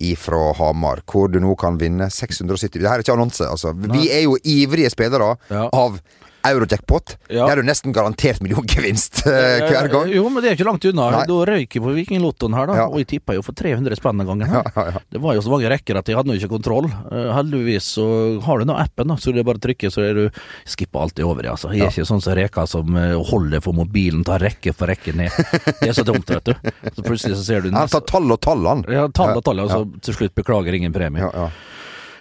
ifra 0.03 0.49
Hamar, 0.57 0.99
hvor 1.07 1.29
du 1.31 1.37
nå 1.39 1.53
kan 1.55 1.77
vinne 1.79 2.09
670 2.11 2.81
Det 2.81 2.89
her 2.89 2.99
er 2.99 3.05
ikke 3.05 3.13
annonse, 3.15 3.45
altså. 3.47 3.71
Vi 3.71 4.09
er 4.11 4.25
jo 4.25 4.35
ivrige 4.43 4.89
spillere 4.91 5.37
Ja. 5.49 5.69
av 5.71 6.01
Eurojackpot. 6.47 7.15
Ja. 7.29 7.45
Det 7.47 7.53
er 7.53 7.61
jo 7.61 7.65
nesten 7.67 7.93
garantert 7.95 8.41
milliongevinst 8.43 9.21
uh, 9.27 9.31
hver 9.69 9.89
gang. 9.91 10.11
Jo, 10.11 10.25
men 10.31 10.43
det 10.43 10.51
er 10.51 10.57
ikke 10.57 10.67
langt 10.67 10.85
unna. 10.89 11.09
Nei. 11.15 11.23
Da 11.29 11.37
røyk 11.49 11.77
jeg 11.77 11.83
på 11.85 11.93
Vikinglottoen 11.95 12.57
her, 12.57 12.67
da. 12.69 12.77
Ja. 12.81 12.87
Og 12.91 12.99
jeg 13.01 13.09
tippa 13.13 13.37
jo 13.37 13.43
for 13.45 13.55
300 13.57 13.99
spenn 13.99 14.21
den 14.21 14.29
gangen. 14.29 14.51
Ja. 14.83 14.99
Det 15.13 15.19
var 15.21 15.35
jo 15.37 15.41
så 15.45 15.51
mange 15.51 15.69
rekker 15.69 15.95
at 15.99 16.07
jeg 16.09 16.17
hadde 16.17 16.33
jo 16.33 16.41
ikke 16.41 16.51
kontroll. 16.55 16.87
Uh, 17.07 17.29
heldigvis 17.37 17.85
så 17.95 18.05
har 18.43 18.59
du 18.59 18.67
nå 18.67 18.75
appen, 18.79 19.11
da, 19.11 19.17
så 19.21 19.31
det 19.31 19.43
er 19.43 19.47
bare 19.47 19.61
å 19.61 19.63
trykke, 19.63 19.91
så 19.93 20.03
er 20.03 20.17
du 20.17 20.39
skipper 20.69 21.03
alltid 21.05 21.25
over, 21.27 21.45
ja, 21.47 21.53
altså. 21.55 21.71
Jeg 21.71 21.85
er 21.87 21.93
ikke 21.93 22.07
sånn 22.09 22.23
som 22.23 22.35
Reka 22.37 22.65
som 22.69 22.97
uh, 22.97 23.15
holder 23.29 23.63
for 23.63 23.77
mobilen, 23.77 24.25
tar 24.27 24.43
rekke 24.43 24.73
for 24.75 24.91
rekke 24.91 25.13
ned. 25.17 25.35
Det 25.79 25.91
er 25.91 25.95
så 25.95 26.05
dumt, 26.07 26.27
vet 26.29 26.51
du. 26.51 26.71
Så 26.97 27.05
plutselig 27.05 27.37
så 27.39 27.45
ser 27.45 27.63
du 27.65 27.71
Han 27.75 27.91
tar 27.91 28.03
tall 28.09 28.33
og 28.35 28.41
tall, 28.43 28.65
han. 28.67 28.83
ja, 28.91 29.05
tall 29.13 29.37
og 29.37 29.45
tall, 29.45 29.63
og 29.63 29.71
så 29.71 29.83
til 30.09 30.19
slutt 30.19 30.35
beklager 30.41 30.75
ingen 30.79 30.95
premie. 30.95 31.23
Ja, 31.23 31.31
ja. 31.45 31.72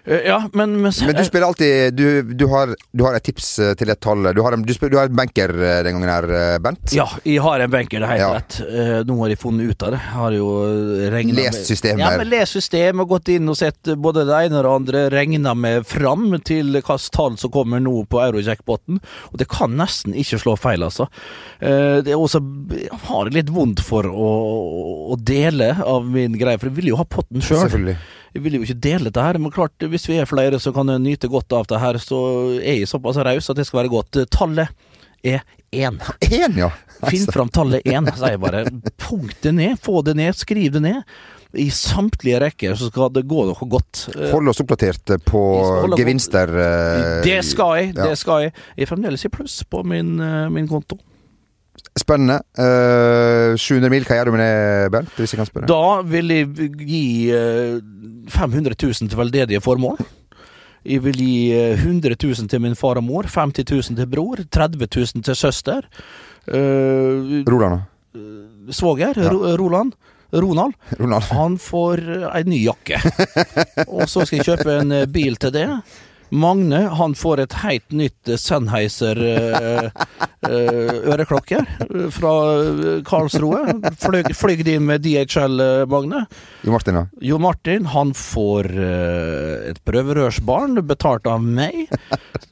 Eh, 0.05 0.25
Ja, 0.27 0.49
men, 0.53 0.73
men, 0.83 0.93
Men 1.07 1.15
du 1.15 1.25
spiller 1.25 1.47
alltid 1.47 1.95
Du, 1.95 2.23
du, 2.35 2.47
har, 2.51 2.73
du 2.93 3.05
har 3.05 3.15
et 3.15 3.23
tips 3.23 3.59
eh, 3.63 3.73
til 3.79 3.91
et 3.93 4.01
tall. 4.03 4.25
Du 4.35 4.41
har 4.43 4.57
en, 4.57 4.63
du 4.67 4.73
spiller, 4.75 4.91
du 4.91 4.99
har 4.99 5.11
en 5.11 5.15
benker 5.17 5.53
eh, 5.55 5.83
den 5.87 5.95
gangen 6.01 6.11
her, 6.11 6.27
eh, 6.39 6.57
Bent. 6.63 6.91
Ja, 6.97 7.07
jeg 7.23 7.39
har 7.45 7.63
en 7.63 7.71
benker, 7.71 8.03
det 8.03 8.09
er 8.09 8.13
helt 8.17 8.23
Ja. 8.23 8.31
rett. 8.41 8.57
Eh, 8.67 9.03
nå 9.07 9.17
har 9.21 9.31
jeg 9.33 9.39
funnet 9.43 9.71
ut 9.71 9.85
av 9.87 9.95
det. 9.95 10.01
Jeg 10.03 10.17
har 10.19 10.37
jo 10.37 10.49
regna 11.15 11.37
Lest 11.39 11.69
systemet. 11.71 12.03
Ja, 12.03 12.11
men 12.19 12.31
lest 12.33 12.57
systemet 12.59 13.09
gått 13.11 13.31
inn 13.35 13.49
og 13.53 13.57
sett 13.61 13.93
både 14.03 14.25
det 14.29 14.41
ene 14.49 14.59
og 14.59 14.67
det 14.67 14.73
andre. 14.75 15.05
Regna 15.15 15.55
med 15.59 15.87
fram 15.87 16.27
til 16.43 16.73
hvilket 16.75 17.11
tall 17.15 17.37
som 17.41 17.53
kommer 17.55 17.83
nå 17.83 17.95
på 18.11 18.21
eurojackpoten. 18.25 18.99
Og 19.31 19.39
det 19.39 19.47
kan 19.53 19.77
nesten 19.79 20.17
ikke 20.19 20.41
slå 20.43 20.57
feil, 20.59 20.83
altså. 20.87 21.07
Eh, 21.61 22.01
det 22.03 22.15
er 22.15 22.19
også 22.19 22.43
Jeg 22.73 22.91
har 23.07 23.31
litt 23.35 23.51
vondt 23.55 23.81
for 23.85 24.07
å, 24.11 24.33
å 25.15 25.17
dele 25.21 25.73
av 25.85 26.07
min 26.11 26.35
greie, 26.41 26.59
for 26.59 26.71
jeg 26.71 26.79
vil 26.81 26.91
jo 26.93 26.99
ha 27.01 27.07
potten 27.07 27.43
sjøl. 27.45 27.63
Selvfølgelig. 27.69 27.97
Jeg 28.33 28.43
vil 28.47 28.55
jo 28.57 28.63
ikke 28.65 28.79
dele 28.81 29.11
dette 29.11 29.25
her, 29.27 29.37
men 29.43 29.53
klart, 29.53 29.75
hvis 29.93 30.07
vi 30.09 30.17
er 30.23 30.29
flere 30.31 30.59
som 30.63 30.73
kan 30.77 30.89
nyte 31.03 31.29
godt 31.29 31.53
av 31.53 31.67
det 31.69 31.81
her, 31.83 31.99
så 32.01 32.19
er 32.63 32.79
jeg 32.81 32.89
såpass 32.89 33.19
raus 33.21 33.51
at 33.53 33.59
det 33.61 33.67
skal 33.69 33.83
være 33.83 33.93
godt. 33.93 34.23
Tallet 34.33 34.69
er 35.23 35.43
én. 35.73 35.99
Én, 36.29 36.57
ja. 36.59 36.71
Finn 37.09 37.27
fram 37.33 37.51
tallet 37.53 37.85
én, 37.89 38.09
sier 38.17 38.35
jeg 38.37 38.41
bare. 38.43 38.65
Punkt 39.01 39.39
det 39.45 39.53
ned, 39.59 39.77
få 39.85 40.01
det 40.07 40.17
ned, 40.17 40.35
skriv 40.39 40.73
det 40.79 40.83
ned. 40.85 41.03
I 41.53 41.67
samtlige 41.69 42.39
rekker 42.41 42.77
så 42.81 42.89
skal 42.89 43.11
det 43.13 43.27
gå 43.29 43.43
noe 43.51 43.67
godt. 43.69 44.07
Hold 44.33 44.49
oss 44.49 44.63
oppdatert 44.65 45.13
på 45.29 45.41
gevinster. 46.01 46.49
eh, 46.49 47.21
Det 47.27 47.39
skal 47.45 47.75
jeg, 47.77 47.91
det 47.99 48.15
skal 48.17 48.47
jeg. 48.47 48.55
Jeg 48.79 48.87
er 48.87 48.89
fremdeles 48.95 49.27
i 49.29 49.33
pluss 49.35 49.59
på 49.69 49.83
min, 49.85 50.15
eh, 50.25 50.49
min 50.49 50.69
konto. 50.71 50.97
Spennende. 51.99 52.39
Uh, 52.57 53.53
700 53.61 53.93
mil, 53.93 54.07
hva 54.09 54.17
gjør 54.17 54.31
du 54.31 54.35
med 54.35 54.43
det, 54.43 54.91
Bernt? 54.95 55.15
Hvis 55.19 55.35
jeg 55.35 55.41
kan 55.43 55.49
spørre? 55.49 55.69
Da 55.69 56.01
vil 56.09 56.33
jeg 56.33 56.71
gi 56.81 57.05
uh, 57.37 57.79
500 58.33 58.77
000 58.81 59.13
til 59.13 59.19
veldedige 59.19 59.61
formål. 59.65 60.01
Jeg 60.83 60.99
vil 61.05 61.15
gi 61.15 61.53
eh, 61.55 61.79
100 61.79 62.17
000 62.19 62.49
til 62.51 62.61
min 62.65 62.75
far 62.75 62.99
og 62.99 63.05
mor, 63.07 63.29
50 63.31 63.69
000 63.71 64.01
til 64.01 64.09
bror, 64.11 64.41
30 64.51 64.89
000 64.91 65.23
til 65.23 65.37
søster. 65.39 65.87
Uh, 66.51 67.45
Roland, 67.47 67.77
da? 67.79 68.73
svoger, 68.75 69.15
Ja. 69.17 69.31
Ro 69.31 69.55
Roland. 69.61 69.93
Ronald. 70.33 70.73
Ronald. 70.99 71.23
Han 71.23 71.59
får 71.61 72.01
eh, 72.09 72.29
ei 72.39 72.45
ny 72.49 72.63
jakke. 72.65 73.01
og 73.93 74.09
så 74.09 74.25
skal 74.25 74.41
jeg 74.41 74.49
kjøpe 74.49 74.79
en 74.81 74.95
eh, 74.97 75.09
bil 75.13 75.37
til 75.37 75.53
det. 75.55 75.67
Magne 76.33 76.87
han 76.97 77.15
får 77.15 77.45
et 77.45 77.55
helt 77.61 77.93
nytt 77.93 78.29
eh, 78.29 78.41
Sennheiser 78.41 79.19
eh, 79.21 80.05
uh, 80.49 81.13
øreklokke 81.13 81.61
eh, 81.61 82.07
fra 82.15 82.33
eh, 82.63 83.03
Karlsroe. 83.07 83.77
Fløy, 84.03 84.23
fløy 84.37 84.63
de 84.67 84.79
med 84.83 85.05
DHL, 85.05 85.61
eh, 85.63 85.85
Magne. 85.91 86.25
Jo 86.65 86.75
Martin, 86.75 86.99
da? 86.99 87.05
Jo 87.23 87.39
Martin 87.43 87.89
han 87.93 88.15
får 88.17 88.71
uh, 88.77 89.71
et 89.71 89.81
prøverørsbarn 89.87 90.81
betalt 90.89 91.29
av 91.31 91.43
meg, 91.43 91.87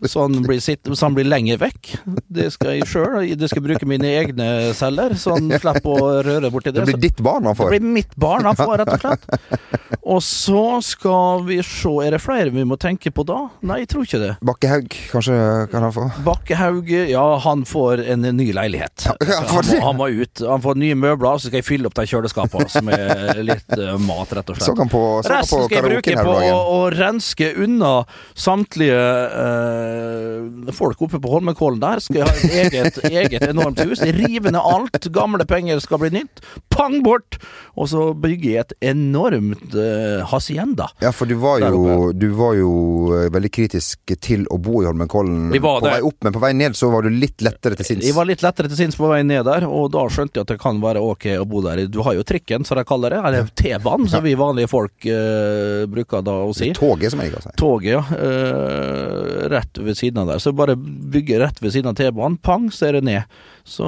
så 0.04 0.26
han 0.26 0.40
blir, 0.44 0.60
sitt, 0.62 0.86
så 0.86 1.08
han 1.08 1.16
blir 1.16 1.28
lenger 1.28 1.60
vekk. 1.62 1.92
Det 2.30 2.50
skal 2.54 2.78
jeg 2.78 2.90
sjøl. 2.90 3.18
Det 3.38 3.50
skal 3.50 3.62
jeg 3.62 3.68
bruke 3.70 3.88
mine 3.88 4.12
egne 4.20 4.50
celler, 4.76 5.16
så 5.18 5.38
han 5.38 5.50
slipper 5.60 5.90
å 5.90 6.12
røre 6.26 6.52
borti 6.52 6.72
det. 6.72 6.80
Det 6.82 6.92
blir 6.92 7.04
ditt 7.08 7.24
barn 7.24 7.48
han 7.48 7.58
får? 7.58 7.70
det 7.70 7.80
blir 7.80 7.96
mitt 8.00 8.16
barn 8.20 8.48
han 8.48 8.58
får, 8.58 8.76
rett 8.82 8.94
og 8.96 9.04
slett. 9.04 9.98
Og 10.10 10.22
så 10.24 10.64
skal 10.84 11.44
vi 11.46 11.60
se, 11.66 11.92
er 12.04 12.16
det 12.16 12.22
flere 12.22 12.52
vi 12.54 12.64
må 12.66 12.78
tenke 12.80 13.12
på 13.14 13.24
da? 13.28 13.42
Nei, 13.70 13.84
jeg 13.84 13.90
tror 13.92 14.06
ikke 14.06 14.18
det. 14.18 14.30
Bakkehaug, 14.42 14.94
kanskje 15.12 15.34
kan 15.70 15.84
han 15.86 15.92
få? 15.94 16.06
Bakkehaug, 16.26 16.88
ja, 16.90 17.22
han 17.44 17.60
får 17.68 18.02
en 18.16 18.24
ny 18.34 18.48
leilighet. 18.56 19.04
Ja, 19.06 19.36
han, 19.46 19.68
må, 19.68 19.76
han 19.84 19.98
må 20.00 20.08
ut. 20.10 20.42
Han 20.42 20.64
får 20.64 20.80
nye 20.80 20.96
møbler, 20.98 21.38
så 21.38 21.50
skal 21.50 21.60
jeg 21.60 21.68
fylle 21.68 21.86
opp 21.86 21.94
de 21.94 22.06
kjøleskapene 22.10 22.66
som 22.72 22.90
er 22.90 23.38
litt 23.46 23.76
uh, 23.78 23.94
mat, 24.02 24.32
rett 24.34 24.50
og 24.50 24.58
Så 24.58 24.72
slett. 24.72 24.90
på, 24.90 25.02
så 25.22 25.34
Resten 25.36 25.62
på 25.62 25.68
skal 25.68 25.78
jeg 25.78 25.86
bruke 25.86 26.16
på 26.26 26.34
å, 26.34 26.58
å 26.74 26.80
renske 26.94 27.52
unna 27.62 27.92
samtlige 28.34 28.98
uh, 28.98 30.74
folk 30.74 31.06
oppe 31.06 31.22
på 31.22 31.34
Holmenkollen 31.36 31.78
der. 31.82 32.02
Skal 32.02 32.24
jeg 32.24 32.26
ha 32.26 32.34
et 32.34 32.58
eget, 32.64 33.00
eget 33.22 33.46
enormt 33.52 33.84
hus. 33.86 34.02
Rive 34.18 34.50
ned 34.50 34.60
alt. 34.60 34.98
Gamle 35.14 35.46
penger 35.46 35.78
skal 35.84 36.02
bli 36.02 36.10
nytt. 36.18 36.42
Pang 36.74 36.98
bort! 37.06 37.38
Og 37.78 37.86
så 37.92 38.10
bygger 38.18 38.50
jeg 38.50 38.66
et 38.66 38.74
enormt 38.90 39.78
uh, 39.78 40.26
hacienda. 40.32 40.90
Ja, 41.04 41.14
for 41.14 41.30
du 41.30 41.38
var 41.40 41.62
jo, 41.62 42.10
du 42.12 42.28
var 42.36 42.58
jo 42.58 42.72
eh, 43.16 43.30
veldig 43.50 43.70
kritisk 43.70 44.12
til 44.20 44.46
å 44.50 44.58
bo 44.58 44.82
i 44.82 44.86
Holmenkollen 44.86 45.50
på 45.50 45.80
det. 45.80 45.90
vei 45.90 46.02
opp, 46.02 46.22
men 46.22 46.32
på 46.32 46.40
vei 46.40 46.52
ned 46.54 46.76
så 46.76 46.90
var 46.90 47.02
du 47.02 47.10
litt 47.10 47.40
lettere 47.42 47.76
til 47.76 47.84
sinns. 47.84 48.04
Jeg 48.04 48.14
var 48.14 48.26
litt 48.26 48.42
lettere 48.42 48.68
til 48.68 48.76
sinns 48.76 48.96
på 48.96 49.08
vei 49.08 49.22
ned 49.22 49.44
der, 49.44 49.66
og 49.66 49.90
da 49.92 50.06
skjønte 50.08 50.38
jeg 50.38 50.46
at 50.46 50.52
det 50.54 50.60
kan 50.60 50.80
være 50.80 51.00
ok 51.00 51.26
å 51.40 51.46
bo 51.46 51.62
der. 51.62 51.86
Du 51.88 52.02
har 52.02 52.14
jo 52.14 52.22
trikken, 52.24 52.64
som 52.64 52.78
de 52.78 52.84
kaller 52.84 53.10
det, 53.10 53.20
eller 53.24 53.50
T-banen, 53.54 54.08
som 54.08 54.22
vi 54.24 54.34
vanlige 54.34 54.70
folk 54.70 55.06
uh, 55.06 55.86
bruker 55.90 56.22
da 56.22 56.36
å 56.44 56.54
si. 56.54 56.72
Toget, 56.76 57.12
som 57.12 57.20
jeg 57.20 57.30
liker 57.30 57.42
å 57.42 57.48
si. 57.48 57.56
Toget, 57.60 57.92
ja. 57.92 58.04
Uh, 58.10 59.48
rett 59.50 59.80
ved 59.80 59.98
siden 59.98 60.22
av 60.22 60.32
der. 60.34 60.42
Så 60.42 60.54
bare 60.56 60.76
bygge 60.76 61.40
rett 61.42 61.60
ved 61.62 61.74
siden 61.74 61.92
av 61.92 61.98
T-banen, 61.98 62.38
pang, 62.38 62.70
så 62.72 62.90
er 62.90 62.98
det 62.98 63.04
ned. 63.08 63.38
Så 63.64 63.86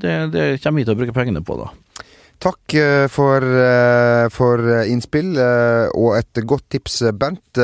det, 0.00 0.18
det 0.34 0.46
kommer 0.62 0.82
vi 0.82 0.88
til 0.88 0.96
å 0.96 1.00
bruke 1.00 1.16
pengene 1.16 1.44
på, 1.44 1.58
da. 1.62 1.72
Takk 2.44 2.74
eh, 2.76 3.06
for, 3.08 3.44
for 4.34 4.70
innspill, 4.90 5.36
og 5.96 6.16
et 6.18 6.40
godt 6.44 6.66
tips, 6.74 6.98
Bernt. 7.16 7.62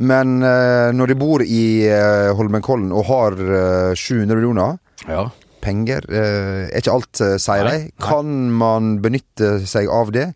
Eh, 0.00 0.06
Men 0.06 0.42
eh, 0.42 0.90
når 0.96 1.06
de 1.12 1.14
bor 1.20 1.42
i 1.44 1.86
eh, 1.86 2.30
Holmenkollen 2.34 2.92
og 2.92 3.04
har 3.10 3.36
eh, 3.36 3.94
700 3.94 4.34
millioner 4.40 4.78
Ja. 5.08 5.26
penger, 5.60 6.00
eh, 6.08 6.70
er 6.72 6.80
ikke 6.80 6.94
alt, 6.94 7.20
eh, 7.20 7.36
sier 7.36 7.64
de. 7.68 7.90
Kan 8.00 8.50
man 8.56 8.98
benytte 9.04 9.58
seg 9.68 9.88
av 9.92 10.10
det 10.12 10.30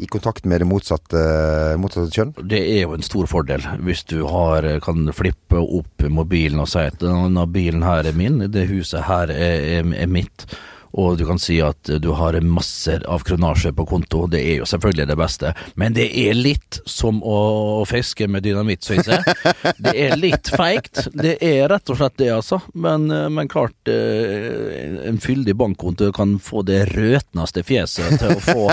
i 0.00 0.06
kontakt 0.08 0.46
med 0.48 0.60
det 0.62 0.66
motsatte, 0.70 1.76
motsatte 1.76 2.10
kjønn? 2.16 2.32
Det 2.48 2.60
er 2.62 2.86
jo 2.86 2.94
en 2.96 3.02
stor 3.04 3.26
fordel 3.28 3.60
hvis 3.84 4.06
du 4.08 4.22
har, 4.26 4.64
kan 4.80 5.10
flippe 5.12 5.60
opp 5.60 6.06
mobilen 6.08 6.58
og 6.64 6.68
si 6.72 6.78
at 6.80 6.96
denne 7.02 7.44
bilen 7.52 7.82
her 7.84 8.08
er 8.08 8.16
min, 8.16 8.38
det 8.50 8.68
huset 8.72 9.04
her 9.04 9.28
er, 9.28 9.82
er, 9.84 9.94
er 10.00 10.08
mitt. 10.08 10.46
Og 10.98 11.18
du 11.18 11.24
kan 11.28 11.38
si 11.38 11.60
at 11.62 11.90
du 12.02 12.10
har 12.18 12.38
masser 12.42 13.04
av 13.08 13.24
kronasje 13.26 13.72
på 13.76 13.86
konto. 13.86 14.24
Det 14.30 14.40
er 14.40 14.60
jo 14.60 14.68
selvfølgelig 14.68 15.06
det 15.10 15.18
beste, 15.18 15.52
men 15.80 15.94
det 15.96 16.08
er 16.18 16.34
litt 16.38 16.80
som 16.88 17.20
å 17.22 17.84
fiske 17.88 18.28
med 18.30 18.44
dynamitt, 18.46 18.84
syns 18.86 19.10
jeg. 19.10 19.36
Det 19.80 19.94
er 19.94 20.16
litt 20.18 20.50
feigt. 20.50 21.04
Det 21.14 21.36
er 21.44 21.68
rett 21.70 21.90
og 21.92 21.98
slett 22.00 22.16
det, 22.20 22.30
altså. 22.34 22.60
Men, 22.74 23.06
men 23.08 23.48
klart, 23.50 23.76
eh, 23.90 25.06
en 25.08 25.20
fyldig 25.22 25.54
bankkonto 25.58 26.10
kan 26.16 26.36
få 26.42 26.62
det 26.66 26.82
røtneste 26.90 27.62
fjeset 27.66 28.18
til 28.20 28.34
å 28.36 28.40
få 28.42 28.66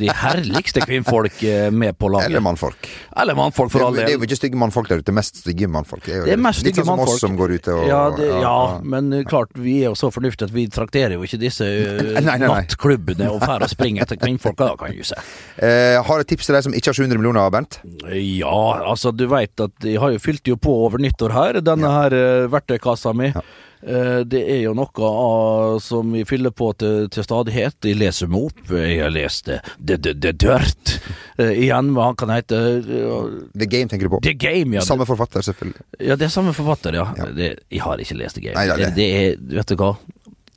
de 0.00 0.10
herligste 0.22 0.84
kvinnfolk 0.86 1.42
eh, 1.46 1.68
med 1.70 1.98
på 1.98 2.10
laget. 2.12 2.30
Eller 2.30 2.44
mannfolk? 2.44 2.88
Eller 3.16 3.38
mannfolk, 3.38 3.72
for 3.72 3.86
all 3.86 3.96
det, 3.96 4.06
det 4.06 4.14
er 4.14 4.20
jo 4.20 4.28
ikke 4.28 4.38
stygge 4.38 4.60
mannfolk 4.60 4.90
der 4.90 5.02
ute, 5.02 5.14
mest 5.16 5.42
stygge 5.42 5.68
mannfolk. 5.72 6.08
er 6.08 6.26
Det 6.26 6.36
er 6.36 6.42
mest 6.42 6.62
Litt 6.62 6.74
stygge 6.74 6.84
sånn 6.84 6.90
som 6.90 7.00
mannfolk. 7.00 7.16
oss 7.16 7.24
som 7.26 7.38
går 7.38 7.56
ute 7.58 7.76
og 7.76 7.86
ja, 7.88 8.02
det, 8.16 8.28
ja, 8.44 8.56
men 8.84 9.12
uh, 9.14 9.22
klart, 9.28 9.52
vi 9.58 9.78
er 9.82 9.90
jo 9.90 9.96
så 9.98 10.10
fornuftige 10.14 10.50
at 10.50 10.54
vi 10.54 10.66
trakterer 10.72 11.16
jo 11.16 11.26
ikke 11.26 11.40
disse 11.40 11.55
Nei, 11.64 12.20
nei, 12.20 12.36
nei. 12.42 12.48
nattklubbene 12.50 13.30
og 13.32 13.40
drar 13.40 13.64
og 13.64 13.70
springer 13.72 14.04
etter 14.04 14.18
kvinnfolka, 14.20 14.68
da, 14.72 14.76
kan 14.80 14.92
du 14.96 15.04
se. 15.06 15.16
Eh, 15.56 15.96
har 16.04 16.20
et 16.20 16.28
tips 16.28 16.46
til 16.50 16.58
deg 16.58 16.66
som 16.66 16.74
ikke 16.76 16.92
har 16.92 16.98
700 17.00 17.16
millioner, 17.20 17.50
Bernt? 17.54 17.78
Ja, 18.12 18.58
altså, 18.92 19.12
du 19.16 19.26
veit 19.30 19.58
at 19.62 19.86
jeg 19.86 20.00
har 20.02 20.12
jo 20.12 20.18
fylt 20.22 20.46
jo 20.50 20.58
på 20.60 20.74
over 20.86 20.98
nyttår 21.02 21.32
her, 21.36 21.60
denne 21.64 21.92
her 21.92 22.16
uh, 22.16 22.50
verktøykassa 22.52 23.14
mi. 23.16 23.32
Ja. 23.34 23.44
Det 24.26 24.40
er 24.40 24.62
jo 24.64 24.72
noe 24.74 25.06
av, 25.06 25.76
som 25.84 26.08
vi 26.10 26.24
fyller 26.26 26.50
på 26.50 26.72
til, 26.80 27.04
til 27.12 27.22
stadighet. 27.22 27.76
Jeg 27.86 27.98
leser 28.00 28.26
meg 28.32 28.48
opp. 28.48 28.72
Jeg 28.72 28.96
har 29.04 29.12
lest 29.14 29.46
The, 29.52 29.98
the, 30.00 30.14
det 30.16 30.32
Dirt. 30.42 30.96
Eh, 31.36 31.52
igjen, 31.66 31.92
hva 31.94 32.08
han 32.08 32.16
kan 32.18 32.32
hete 32.32 32.56
uh, 32.80 33.28
The 33.54 33.68
Game 33.68 33.92
tenker 33.92 34.08
du 34.08 34.14
på? 34.16 34.22
The 34.24 34.32
Game, 34.32 34.74
ja. 34.78 34.82
Samme 34.82 35.06
forfatter, 35.06 35.44
selvfølgelig. 35.44 35.84
Ja, 36.00 36.16
det 36.16 36.26
er 36.30 36.32
samme 36.32 36.54
forfatter, 36.56 36.96
ja. 36.96 37.04
Ja. 37.20 37.28
Det, 37.36 37.50
jeg 37.70 37.84
har 37.84 38.00
ikke 38.02 38.16
lest 38.18 38.40
The 38.40 38.54
Nei, 38.56 38.66
nei, 38.72 38.78
det, 38.80 38.88
det- 38.88 38.96
det 38.96 39.08
er, 39.20 39.36
vet 39.60 39.70
du 39.70 39.76
hva. 39.84 39.92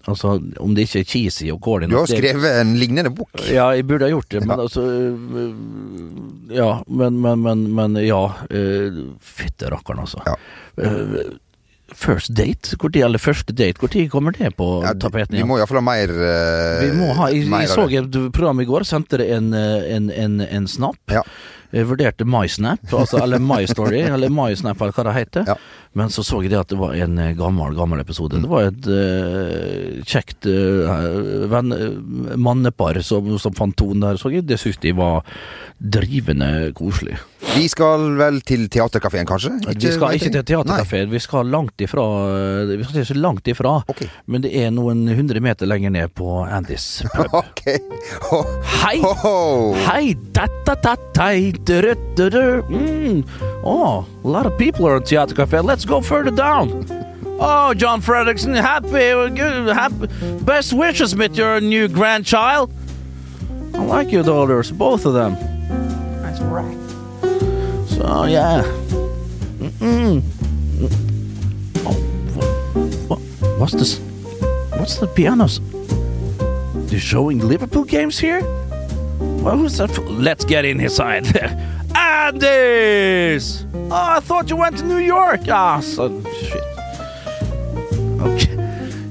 Altså, 0.09 0.35
om 0.59 0.75
det 0.75 0.87
ikke 0.87 1.03
er 1.03 1.09
cheesy 1.09 1.49
og 1.53 1.59
corny 1.65 1.89
Du 1.89 1.97
har 1.99 2.09
skrevet 2.09 2.61
en 2.61 2.75
lignende 2.79 3.11
bok. 3.15 3.29
Ja, 3.47 3.69
jeg 3.77 3.87
burde 3.89 4.07
ha 4.07 4.13
gjort 4.13 4.29
det, 4.33 4.41
men 4.45 4.55
Ja. 4.57 4.63
altså 4.65 4.85
øh, 4.85 5.51
Ja, 6.55 6.71
men, 6.87 7.19
men, 7.21 7.43
men, 7.45 7.67
men 7.75 7.99
ja. 8.03 8.23
øh, 8.49 9.03
Fytte 9.21 9.69
rakkeren, 9.71 10.01
altså. 10.05 10.23
Ja. 10.25 10.35
Uh, 10.79 11.37
First 11.95 12.35
date? 12.37 12.77
Hvor 12.77 12.91
tid, 12.93 13.01
eller 13.03 13.17
første 13.21 13.53
date, 13.53 13.81
når 13.81 14.09
kommer 14.11 14.35
det 14.35 14.51
på 14.57 14.67
Ja, 14.85 14.93
tapeten 14.93 15.37
vi 15.37 15.43
må 15.47 15.57
iallfall 15.57 15.79
ha 15.81 15.85
mer 15.87 16.11
uh, 16.13 16.83
Vi 16.83 16.91
må 16.97 17.07
ha, 17.17 17.29
jeg, 17.33 17.47
jeg 17.49 17.71
så 17.71 17.87
et 17.89 18.19
program 18.35 18.61
i 18.61 18.67
går, 18.69 18.85
sendte 18.85 19.17
det 19.21 19.29
en, 19.33 19.53
eh, 19.57 19.87
en, 19.95 20.11
en, 20.13 20.39
en 20.41 20.67
snap. 20.69 20.99
Ja. 21.09 21.23
Jeg 21.69 21.85
vurderte 21.85 22.25
MySnap, 22.25 22.81
altså, 22.89 23.19
eller 23.21 23.41
MyStory, 23.43 24.01
eller 24.13 24.31
MySnap, 24.33 24.79
eller 24.81 24.95
hva 24.95 25.05
det 25.05 25.15
heter. 25.19 25.51
Ja. 25.51 25.55
Men 25.99 26.09
så 26.13 26.23
så 26.25 26.41
jeg 26.41 26.53
det 26.53 26.61
at 26.63 26.71
det 26.73 26.79
var 26.81 26.95
en 26.97 27.17
eh, 27.21 27.35
gammel, 27.37 27.75
gammel 27.77 28.01
episode. 28.01 28.41
Det 28.41 28.49
var 28.49 28.69
et 28.71 28.89
uh, 28.89 29.99
kjekt 30.09 30.49
uh, 30.49 31.45
venn, 31.49 31.73
mannepar 32.41 33.01
som, 33.05 33.35
som 33.41 33.57
fant 33.57 33.77
tonen 33.77 34.05
der, 34.05 34.17
så 34.21 34.33
jeg. 34.33 34.47
Det 34.49 34.57
syntes 34.61 34.81
de 34.81 34.95
var 34.97 35.21
drivende 35.77 36.71
koselig. 36.77 37.19
Vi 37.39 37.67
skal 37.71 38.03
vel 38.19 38.41
til 38.45 38.65
Teaterkafeen, 38.71 39.25
kanskje? 39.27 39.49
vi 39.67 39.91
skal 39.93 40.13
ikke 40.17 40.29
til 40.33 40.43
Teaterkafeen. 40.43 41.09
vi 41.11 41.19
skal 41.23 41.45
langt 41.47 41.79
ifra 41.81 42.03
Vi 42.67 42.83
skal 42.83 43.01
ikke 43.01 43.17
langt 43.19 43.47
ifra, 43.47 43.77
Okay. 43.89 44.07
men 44.27 44.41
det 44.43 44.51
er 44.59 44.69
noen 44.75 45.07
hundre 45.07 45.39
meter 45.39 45.65
lenger 45.65 45.89
ned 45.89 46.07
på 46.15 46.43
Andys 46.45 47.03
pub. 47.15 47.29
Hei 47.65 47.77
Ho, 48.31 48.41
Hei! 48.81 48.99
ho, 49.01 49.13
ho. 49.23 49.73
Mm. 52.69 53.23
Oh, 53.63 54.05
a 54.23 54.27
lot 54.27 54.45
of 54.45 54.57
people 54.57 54.85
are 54.87 54.97
at 54.97 55.05
Theater 55.05 55.35
Cafe. 55.35 55.57
Let's 55.61 55.85
go 55.85 56.01
further 56.01 56.31
down. 56.31 56.85
Oh, 57.41 57.73
John 57.73 58.01
Fredrickson, 58.01 58.53
happy, 58.55 59.11
happy, 59.73 60.07
best 60.43 60.73
wishes 60.73 61.15
with 61.15 61.37
your 61.37 61.61
new 61.61 61.87
grandchild. 61.87 62.69
I 63.73 63.77
like 63.85 64.11
your 64.11 64.23
daughters, 64.23 64.71
both 64.71 65.05
of 65.05 65.13
them. 65.13 65.35
That's 66.21 66.41
right. 66.41 66.75
So 67.99 68.23
yeah. 68.23 68.63
Mm-mm. 69.59 70.23
Oh, 71.83 71.93
what, 73.09 73.19
what, 73.19 73.59
what's 73.59 73.73
this? 73.73 73.99
What's 74.79 74.99
the 74.99 75.07
pianos? 75.07 75.59
They're 76.89 76.97
showing 76.97 77.39
Liverpool 77.39 77.83
games 77.83 78.17
here? 78.17 78.39
What 79.43 79.57
was 79.57 79.79
that? 79.79 79.91
For? 79.91 80.01
Let's 80.03 80.45
get 80.45 80.63
in 80.63 80.79
inside. 80.79 81.27
Andes! 81.93 83.65
Oh, 83.73 83.89
I 83.91 84.21
thought 84.21 84.49
you 84.49 84.55
went 84.55 84.77
to 84.77 84.85
New 84.85 84.99
York. 84.99 85.41
Ah, 85.49 85.81
son 85.81 86.23
shit. 86.35 86.63
Okay. 88.21 88.55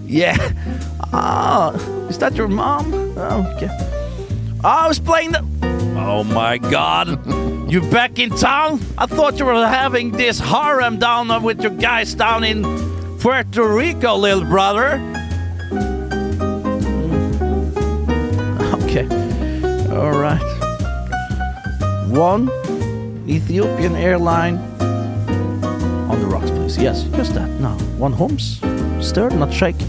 Yeah. 0.06 0.38
Ah, 1.12 1.74
is 2.08 2.16
that 2.20 2.36
your 2.36 2.48
mom? 2.48 2.94
Oh, 3.18 3.52
okay. 3.54 3.68
I 4.64 4.88
was 4.88 4.98
playing 4.98 5.32
the. 5.32 5.57
Oh 6.00 6.24
my 6.24 6.58
God! 6.58 7.18
you 7.70 7.82
back 7.90 8.18
in 8.18 8.30
town? 8.30 8.80
I 8.96 9.06
thought 9.06 9.38
you 9.38 9.44
were 9.44 9.66
having 9.66 10.10
this 10.12 10.38
harem 10.38 10.98
down 10.98 11.42
with 11.42 11.60
your 11.60 11.72
guys 11.72 12.14
down 12.14 12.44
in 12.44 12.62
Puerto 13.18 13.66
Rico, 13.66 14.16
little 14.16 14.44
brother. 14.44 14.94
Okay. 18.84 19.06
All 19.94 20.18
right. 20.18 20.40
One 22.08 22.48
Ethiopian 23.28 23.96
airline 23.96 24.56
on 26.08 26.20
the 26.20 26.26
rocks, 26.26 26.50
please. 26.50 26.78
Yes, 26.78 27.02
just 27.02 27.34
that. 27.34 27.48
Now, 27.60 27.76
one 27.98 28.12
Holmes, 28.12 28.60
stirred, 29.00 29.34
not 29.34 29.52
shaken. 29.52 29.86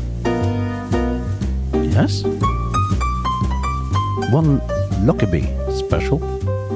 Yes. 1.94 2.24
One 4.32 4.60
Lockerbie 5.06 5.59
special, 5.80 6.20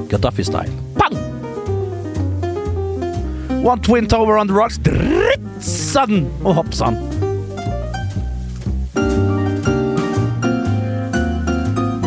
Gaddafi 0.08 0.44
style. 0.44 0.70
Bang! 0.96 1.14
One 3.62 3.80
twin 3.80 4.06
tower 4.06 4.36
on 4.36 4.46
the 4.46 4.52
rocks. 4.52 4.78
Drittsand 4.78 6.26
og 6.44 6.46
oh, 6.46 6.52
hoppsann. 6.52 6.96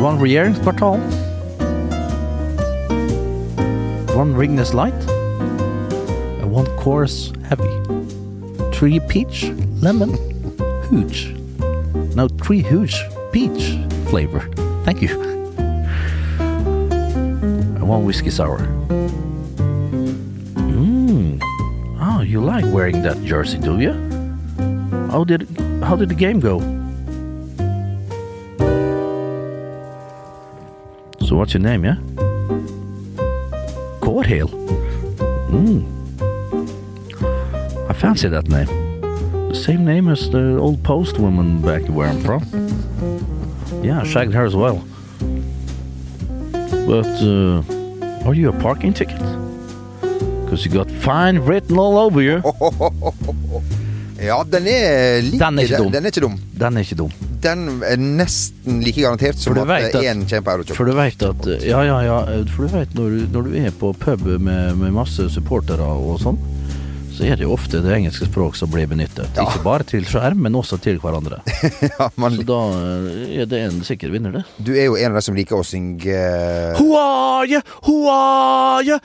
One 0.02 0.20
regjeringskvartal. 0.20 1.00
One 4.16 4.36
Ringnes 4.36 4.74
Light. 4.74 4.94
And 6.42 6.52
one 6.52 6.68
Chorus 6.78 7.34
Heavy. 7.50 7.70
Three 8.74 9.00
Peach, 9.00 9.52
Lemon, 9.82 10.14
Huge. 10.90 11.34
No, 12.16 12.28
three 12.28 12.62
Huge 12.62 12.96
Peach 13.32 13.78
flavor. 14.10 14.42
Thank 14.86 15.02
you. 15.02 15.37
One 17.88 18.04
Whiskey 18.04 18.30
Sour. 18.30 18.60
Mmm. 20.58 21.40
Oh, 22.02 22.22
you 22.22 22.44
like 22.44 22.66
wearing 22.74 23.02
that 23.04 23.24
jersey, 23.24 23.58
do 23.58 23.80
you? 23.80 23.94
How 25.10 25.24
did 25.24 25.48
how 25.82 25.96
did 25.96 26.10
the 26.10 26.16
game 26.16 26.42
go? 26.42 26.60
So 31.26 31.38
what's 31.38 31.54
your 31.54 31.64
name, 31.64 31.86
yeah? 31.86 31.96
Corhill. 34.02 34.50
Mm. 35.50 35.86
I 37.90 37.94
fancy 37.94 38.28
that 38.28 38.50
name. 38.50 38.68
The 39.48 39.56
same 39.56 39.86
name 39.86 40.10
as 40.10 40.30
the 40.30 40.58
old 40.58 40.84
postwoman 40.84 41.62
back 41.64 41.84
where 41.84 42.10
I'm 42.10 42.20
from. 42.20 42.44
Yeah, 43.82 44.02
I 44.02 44.04
shagged 44.04 44.34
her 44.34 44.44
as 44.44 44.56
well. 44.58 44.84
But 46.86 47.08
uh, 47.22 47.64
are 48.28 48.36
you 48.36 48.50
a 48.50 48.54
parking 48.62 48.94
ticket? 48.94 49.20
Because 50.44 50.66
you 50.66 50.72
got 50.72 50.92
fine 50.92 51.40
written 51.40 51.78
all 51.80 51.98
over 51.98 52.22
you. 52.22 52.42
Ja, 54.18 54.44
den 54.50 54.66
er 54.68 55.22
like 55.22 55.38
Den 55.38 55.60
er 55.60 55.64
ikke 55.68 55.78
dum. 55.78 55.92
Den 55.94 56.04
er 56.04 56.10
ikke 56.10 56.22
dum. 56.22 56.38
Den 56.60 56.78
er 56.78 56.82
ikke 56.82 56.96
dum. 56.98 57.12
Den 57.44 57.60
er 57.86 58.00
nesten 58.02 58.80
like 58.82 59.02
garantert 59.02 59.38
som 59.38 59.58
at 59.62 59.94
én 59.94 60.24
kommer 60.26 60.42
på 60.42 60.56
Eurochop. 60.56 60.76
For 60.80 60.90
du 60.90 60.96
vet 60.98 61.22
at 61.28 61.46
Ja, 61.62 61.84
ja, 61.86 62.00
ja. 62.02 62.18
For 62.56 62.66
du 62.66 62.74
vet 62.80 62.96
når 62.98 63.28
når 63.34 63.46
du 63.46 63.58
er 63.62 63.70
på 63.78 63.92
pub 63.94 64.26
med, 64.42 64.74
med 64.76 64.96
masse 64.96 65.30
supportere 65.30 65.86
og 65.86 66.18
sånn, 66.24 66.40
så 67.18 67.26
er 67.26 67.36
det 67.40 67.48
jo 67.48 67.54
ofte 67.56 67.80
det 67.82 67.94
engelske 67.96 68.28
språk 68.30 68.56
som 68.60 68.70
blir 68.70 68.86
benyttet. 68.90 69.28
Ja. 69.36 69.48
Ikke 69.48 69.64
bare 69.66 69.86
til 69.90 70.06
skjerm, 70.06 70.44
men 70.46 70.54
også 70.60 70.78
til 70.84 71.00
hverandre. 71.02 71.40
Ja, 71.98 72.10
man, 72.22 72.36
Så 72.38 72.46
da 72.46 72.58
eh, 72.78 73.42
er 73.42 73.50
det 73.50 73.62
en 73.66 73.80
sikker 73.88 74.12
vinner, 74.14 74.36
det. 74.38 74.44
du 74.62 74.72
er 74.78 74.86
jo 74.92 74.98
en 75.00 75.10
av 75.12 75.18
de 75.18 75.26
som 75.26 75.36
liker 75.38 75.58
å 75.58 75.66
synge 75.66 76.20
Hoaie, 76.78 76.78
Who 76.78 76.94
are 77.02 77.48
you? 77.50 77.62
Who 77.88 77.98
are 78.14 78.84
you? 78.86 79.00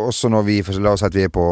Også 0.00 0.26
når 0.32 0.42
vi 0.48 0.56
La 0.82 0.90
oss 0.96 1.04
si 1.04 1.06
at 1.06 1.14
vi 1.14 1.22
er 1.28 1.30
på 1.30 1.44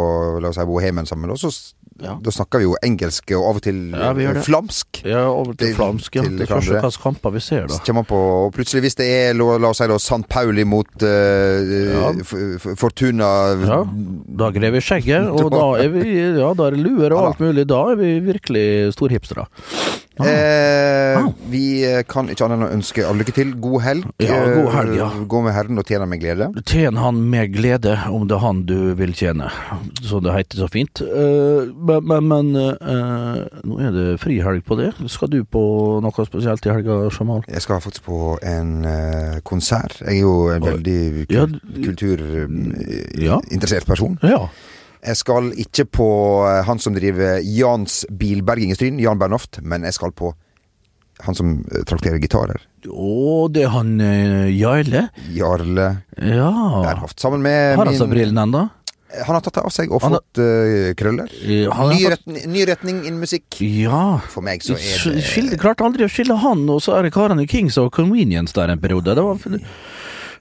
La 0.43 0.49
oss 0.51 0.57
si 0.59 0.65
Bohemen 0.67 1.07
sammen, 1.07 1.31
da, 1.31 1.37
så 1.39 1.53
s- 1.53 1.75
Ja. 2.01 2.15
da 2.23 2.31
snakker 2.33 2.59
vi 2.63 2.65
jo 2.65 2.77
engelsk 2.83 3.31
og 3.37 3.45
av 3.51 3.57
og 3.61 3.63
til 3.63 3.81
Ja, 3.93 4.13
flamsk. 4.47 5.03
Ja, 5.05 5.27
over 5.29 5.53
til 5.53 5.67
Til- 5.69 5.75
flamsk, 5.77 6.15
ja. 6.17 6.23
til 6.23 6.39
Det 6.39 6.47
er 6.49 6.55
kanskje 6.55 6.81
hvilke 6.81 7.03
kamper 7.03 7.31
vi 7.35 7.41
ser, 7.41 7.67
da. 7.69 7.75
Så 7.75 7.85
kommer 7.85 8.01
man 8.01 8.09
på, 8.09 8.21
og 8.47 8.53
plutselig 8.55 8.81
hvis 8.87 8.97
det 8.97 9.07
er 9.13 9.35
la, 9.35 9.69
oss 9.69 9.79
si 9.83 9.87
da 9.91 9.99
San 9.99 10.23
Pauli 10.25 10.65
mot 10.65 10.87
uh, 11.03 12.23
Fortuna 12.79 13.29
Ja, 13.67 13.81
da 14.39 14.51
greier 14.55 14.73
vi 14.75 14.81
skjegget, 14.85 15.29
og 15.29 15.51
da 15.57 15.67
er 15.83 15.93
vi 15.93 16.07
Ja, 16.39 16.53
da 16.55 16.69
er 16.71 16.77
det 16.77 16.85
luer 16.87 17.13
og 17.13 17.27
alt 17.33 17.41
mulig. 17.43 17.67
Da 17.71 17.83
er 17.93 17.97
vi 18.01 18.15
virkelig 18.25 18.67
storhipstere. 18.97 19.47
Ah. 20.23 20.27
Eh. 20.33 21.19
Vi 21.53 21.65
eh, 21.85 22.03
kan 22.09 22.29
ikke 22.33 22.45
annet 22.47 22.57
enn 22.59 22.67
å 22.67 22.71
ønske 22.73 23.05
alle 23.07 23.19
lykke 23.23 23.35
til. 23.37 23.49
God 23.63 23.81
helg. 23.85 24.05
Ja, 24.23 24.39
god 24.57 24.71
helg, 24.77 24.93
ja. 24.99 25.09
Eh, 25.13 25.19
Gå 25.29 25.39
med 25.45 25.53
Herren 25.57 25.79
og 25.81 25.87
tjene 25.89 26.07
med 26.09 26.19
glede. 26.23 26.47
Tjen 26.69 26.97
han 27.01 27.17
med 27.33 27.47
glede, 27.55 27.95
om 28.13 28.23
det 28.31 28.37
er 28.39 28.43
han 28.47 28.59
du 28.69 28.79
vil 28.99 29.13
tjene, 29.17 29.47
så 30.03 30.15
det 30.25 30.33
heter 30.37 30.57
så 30.65 30.69
fint. 30.73 30.95
Eh, 31.05 31.61
men 31.77 32.01
men, 32.09 32.23
men 32.33 32.47
eh, 32.57 33.37
nå 33.69 33.75
er 33.83 33.91
det 33.97 34.07
frihelg 34.23 34.61
på 34.67 34.75
det. 34.81 34.91
Skal 35.13 35.29
du 35.33 35.41
på 35.45 35.63
noe 36.05 36.23
spesielt 36.29 36.67
i 36.67 36.71
helga, 36.75 36.95
Jamal? 37.13 37.41
Jeg 37.49 37.63
skal 37.65 37.81
faktisk 37.85 38.05
på 38.09 38.19
en 38.43 38.71
eh, 38.89 39.37
konsert. 39.47 39.95
Jeg 40.03 40.15
er 40.17 40.21
jo 40.25 40.35
en 40.55 40.63
veldig 40.67 41.01
kul 41.29 41.37
Ja. 41.37 41.45
kulturinteressert 41.87 43.87
person. 43.89 44.19
Ja. 44.23 44.47
Jeg 45.03 45.19
skal 45.19 45.49
ikke 45.59 45.85
på 45.99 46.09
eh, 46.47 46.61
han 46.69 46.79
som 46.83 46.95
driver 46.95 47.41
Jans 47.43 48.03
bilberging 48.11 48.71
i 48.71 48.77
Stryn, 48.79 49.01
Jan 49.03 49.19
Bernhoft, 49.19 49.59
men 49.67 49.83
jeg 49.89 49.97
skal 49.97 50.13
på 50.15 50.31
han 51.27 51.35
som 51.39 51.57
eh, 51.73 51.83
trakterer 51.87 52.21
gitarer. 52.23 52.63
Å, 52.87 53.49
det 53.55 53.65
er 53.67 53.73
han 53.75 53.91
eh, 54.03 54.47
Jarle? 54.59 55.09
Jarle 55.35 55.89
Ja. 56.19 56.53
Bernhoft. 56.85 57.19
Sammen 57.23 57.43
med 57.45 57.77
Har 57.79 57.91
han 57.91 57.99
seg 57.99 58.11
brillene 58.15 58.47
ennå? 58.47 58.63
Han 59.13 59.37
har 59.37 59.43
tatt 59.45 59.59
det 59.59 59.63
av 59.69 59.73
seg 59.75 59.91
og 59.93 60.01
Han 60.07 60.15
har- 60.17 60.23
fått 60.23 60.41
eh, 60.41 60.95
krøller. 60.97 61.35
Han 61.77 61.91
Ny, 61.93 62.07
retning, 62.15 62.47
ny 62.55 62.63
retning 62.71 63.03
innen 63.05 63.19
musikk. 63.21 63.59
Ja. 63.61 64.21
For 64.33 64.41
meg 64.47 64.63
så 64.65 64.79
er 64.79 65.03
det 65.19 65.27
Skil, 65.27 65.51
klarte 65.61 65.85
aldri 65.85 66.07
å 66.07 66.11
skille 66.15 66.39
han 66.41 66.63
og 66.73 66.79
så 66.87 66.95
er 66.97 67.07
det 67.07 67.13
karene 67.19 67.45
i 67.45 67.51
Kings 67.51 67.77
og 67.83 67.91
Convenience 67.93 68.55
der 68.57 68.73
en 68.73 68.81
periode. 68.81 69.13
Det 69.19 69.27
var, 69.27 69.43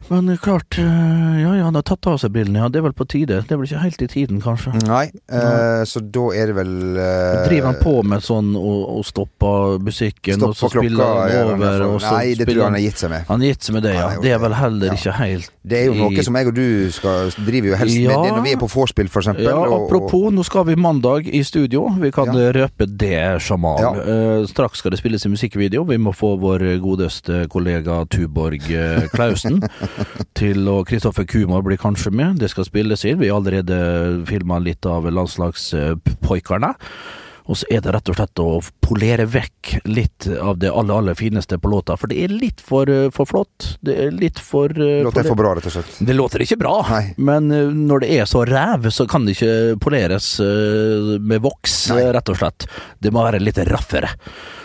men 0.09 0.37
klart 0.37 0.77
eh, 0.77 1.41
Ja, 1.41 1.51
ja, 1.55 1.63
han 1.67 1.75
har 1.75 1.83
tatt 1.83 2.05
av 2.07 2.17
seg 2.21 2.31
brillene. 2.33 2.59
Ja, 2.63 2.69
det 2.69 2.79
er 2.81 2.85
vel 2.87 2.93
på 2.97 3.05
tide. 3.07 3.41
Det 3.47 3.51
er 3.55 3.59
vel 3.61 3.67
ikke 3.69 3.81
helt 3.83 4.01
i 4.01 4.07
tiden, 4.11 4.41
kanskje. 4.43 4.73
Nei, 4.87 5.05
eh, 5.31 5.83
så 5.87 6.01
da 6.03 6.25
er 6.35 6.51
det 6.51 6.55
vel 6.57 6.73
eh, 6.97 7.45
Driver 7.47 7.69
han 7.71 7.79
på 7.81 7.93
med 8.03 8.23
sånn 8.25 8.51
og, 8.59 8.81
og 8.97 9.05
stopper 9.07 9.77
musikken, 9.83 10.41
og 10.47 10.55
så 10.57 10.69
spiller 10.71 10.99
klokka. 11.03 11.29
han 11.37 11.53
over? 11.55 11.77
ja, 11.85 11.87
Og 11.87 12.01
så 12.01 12.11
Nei, 12.15 12.33
det 12.39 12.47
tror 12.49 12.57
jeg 12.57 12.65
han 12.67 12.77
har 12.79 12.85
gitt 12.85 12.97
seg 13.03 13.13
med. 13.13 13.25
Han 13.29 13.45
har 13.45 13.51
gitt 13.53 13.67
seg 13.69 13.77
med 13.77 13.83
det, 13.87 13.93
ja. 13.95 14.09
Det 14.25 14.33
er 14.35 14.41
vel 14.43 14.57
heller 14.59 14.95
ikke 14.97 15.15
helt 15.19 15.51
Det 15.63 15.77
er 15.79 15.85
jo 15.91 15.93
noe 16.01 16.11
i- 16.17 16.23
som 16.25 16.35
jeg 16.41 16.47
og 16.51 16.55
du 16.57 16.65
skal, 16.91 17.31
driver 17.45 17.71
jo 17.71 17.75
helst 17.83 17.97
med 17.97 18.09
det 18.25 18.33
når 18.35 18.43
vi 18.47 18.51
er 18.55 18.61
på 18.61 18.71
vorspiel, 18.71 19.09
for 19.13 19.21
eksempel. 19.21 19.45
Ja, 19.47 19.55
og- 19.57 19.71
og- 19.71 19.85
apropos, 19.85 20.31
nå 20.33 20.43
skal 20.45 20.65
vi 20.65 20.75
mandag 20.75 21.27
i 21.31 21.43
studio. 21.43 21.87
Vi 22.01 22.11
kan 22.11 22.27
røpe 22.33 22.87
det, 22.89 23.41
sjaman. 23.41 23.79
Ja. 23.81 23.91
Eh, 24.01 24.45
straks 24.49 24.79
skal 24.81 24.91
det 24.91 24.99
spilles 24.99 25.25
i 25.25 25.29
musikkvideo. 25.29 25.83
Vi 25.87 25.97
må 25.97 26.13
få 26.15 26.35
vår 26.41 26.65
godeste 26.81 27.47
kollega 27.51 28.01
Tuborg 28.09 28.61
uh, 28.71 29.07
Klausen 29.13 29.61
til, 30.39 30.67
og 30.71 30.85
Kristoffer 30.89 31.25
Kumar 31.29 31.63
blir 31.65 31.79
kanskje 31.81 32.13
med. 32.15 32.39
Det 32.41 32.51
skal 32.51 32.67
spilles 32.67 33.05
inn. 33.07 33.19
Vi 33.21 33.31
har 33.31 33.41
allerede 33.41 34.21
filma 34.29 34.59
litt 34.63 34.85
av 34.89 35.09
landslagspoikerne. 35.11 36.73
Og 37.49 37.57
så 37.57 37.67
er 37.73 37.81
det 37.81 37.93
rett 37.95 38.09
og 38.11 38.17
slett 38.17 38.41
å 38.41 38.47
polere 38.83 39.25
vekk 39.29 39.71
litt 39.89 40.27
av 40.41 40.59
det 40.61 40.69
aller, 40.69 41.01
aller 41.01 41.17
fineste 41.17 41.57
på 41.61 41.71
låta. 41.71 41.97
For 41.99 42.11
det 42.11 42.19
er 42.23 42.33
litt 42.33 42.61
for, 42.63 42.89
eh, 42.89 43.09
for 43.13 43.29
flott. 43.29 43.75
Det 43.81 43.95
er 44.05 44.15
litt 44.15 44.39
for 44.41 44.69
uh, 44.77 45.01
Låter 45.07 45.27
for 45.27 45.39
bra, 45.39 45.55
rett 45.57 45.67
og 45.69 45.75
slett. 45.75 45.97
det 45.99 46.15
låter 46.17 46.43
ikke 46.45 46.59
bra, 46.61 46.75
Nei. 46.89 47.03
men 47.17 47.51
uh, 47.51 47.73
når 47.73 48.03
det 48.05 48.11
er 48.19 48.29
så 48.29 48.43
ræv, 48.47 48.89
så 48.93 49.07
kan 49.09 49.25
det 49.25 49.37
ikke 49.37 49.77
poleres 49.81 50.33
uh, 50.43 51.17
med 51.19 51.41
voks, 51.43 51.77
Nei. 51.91 52.03
rett 52.15 52.33
og 52.33 52.41
slett. 52.41 52.67
Det 53.01 53.13
må 53.13 53.25
være 53.25 53.41
litt 53.41 53.61
raffere. 53.71 54.13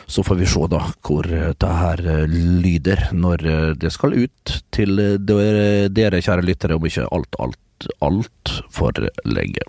Så 0.06 0.22
får 0.22 0.38
vi 0.38 0.46
se 0.46 0.66
da 0.70 0.84
hvor 1.02 1.26
det 1.26 1.70
her 1.80 2.02
lyder 2.30 3.08
når 3.10 3.42
det 3.80 3.90
skal 3.90 4.14
ut 4.14 4.52
til 4.70 5.00
dere, 5.26 5.88
dere 5.90 6.20
kjære 6.22 6.46
lyttere, 6.46 6.78
om 6.78 6.86
ikke 6.86 7.08
alt, 7.10 7.40
alt, 7.42 7.88
alt 8.06 8.54
for 8.70 8.94
lenge. 9.26 9.66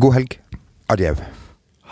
God 0.00 0.16
helg. 0.16 0.38
Adjø. 0.88 1.12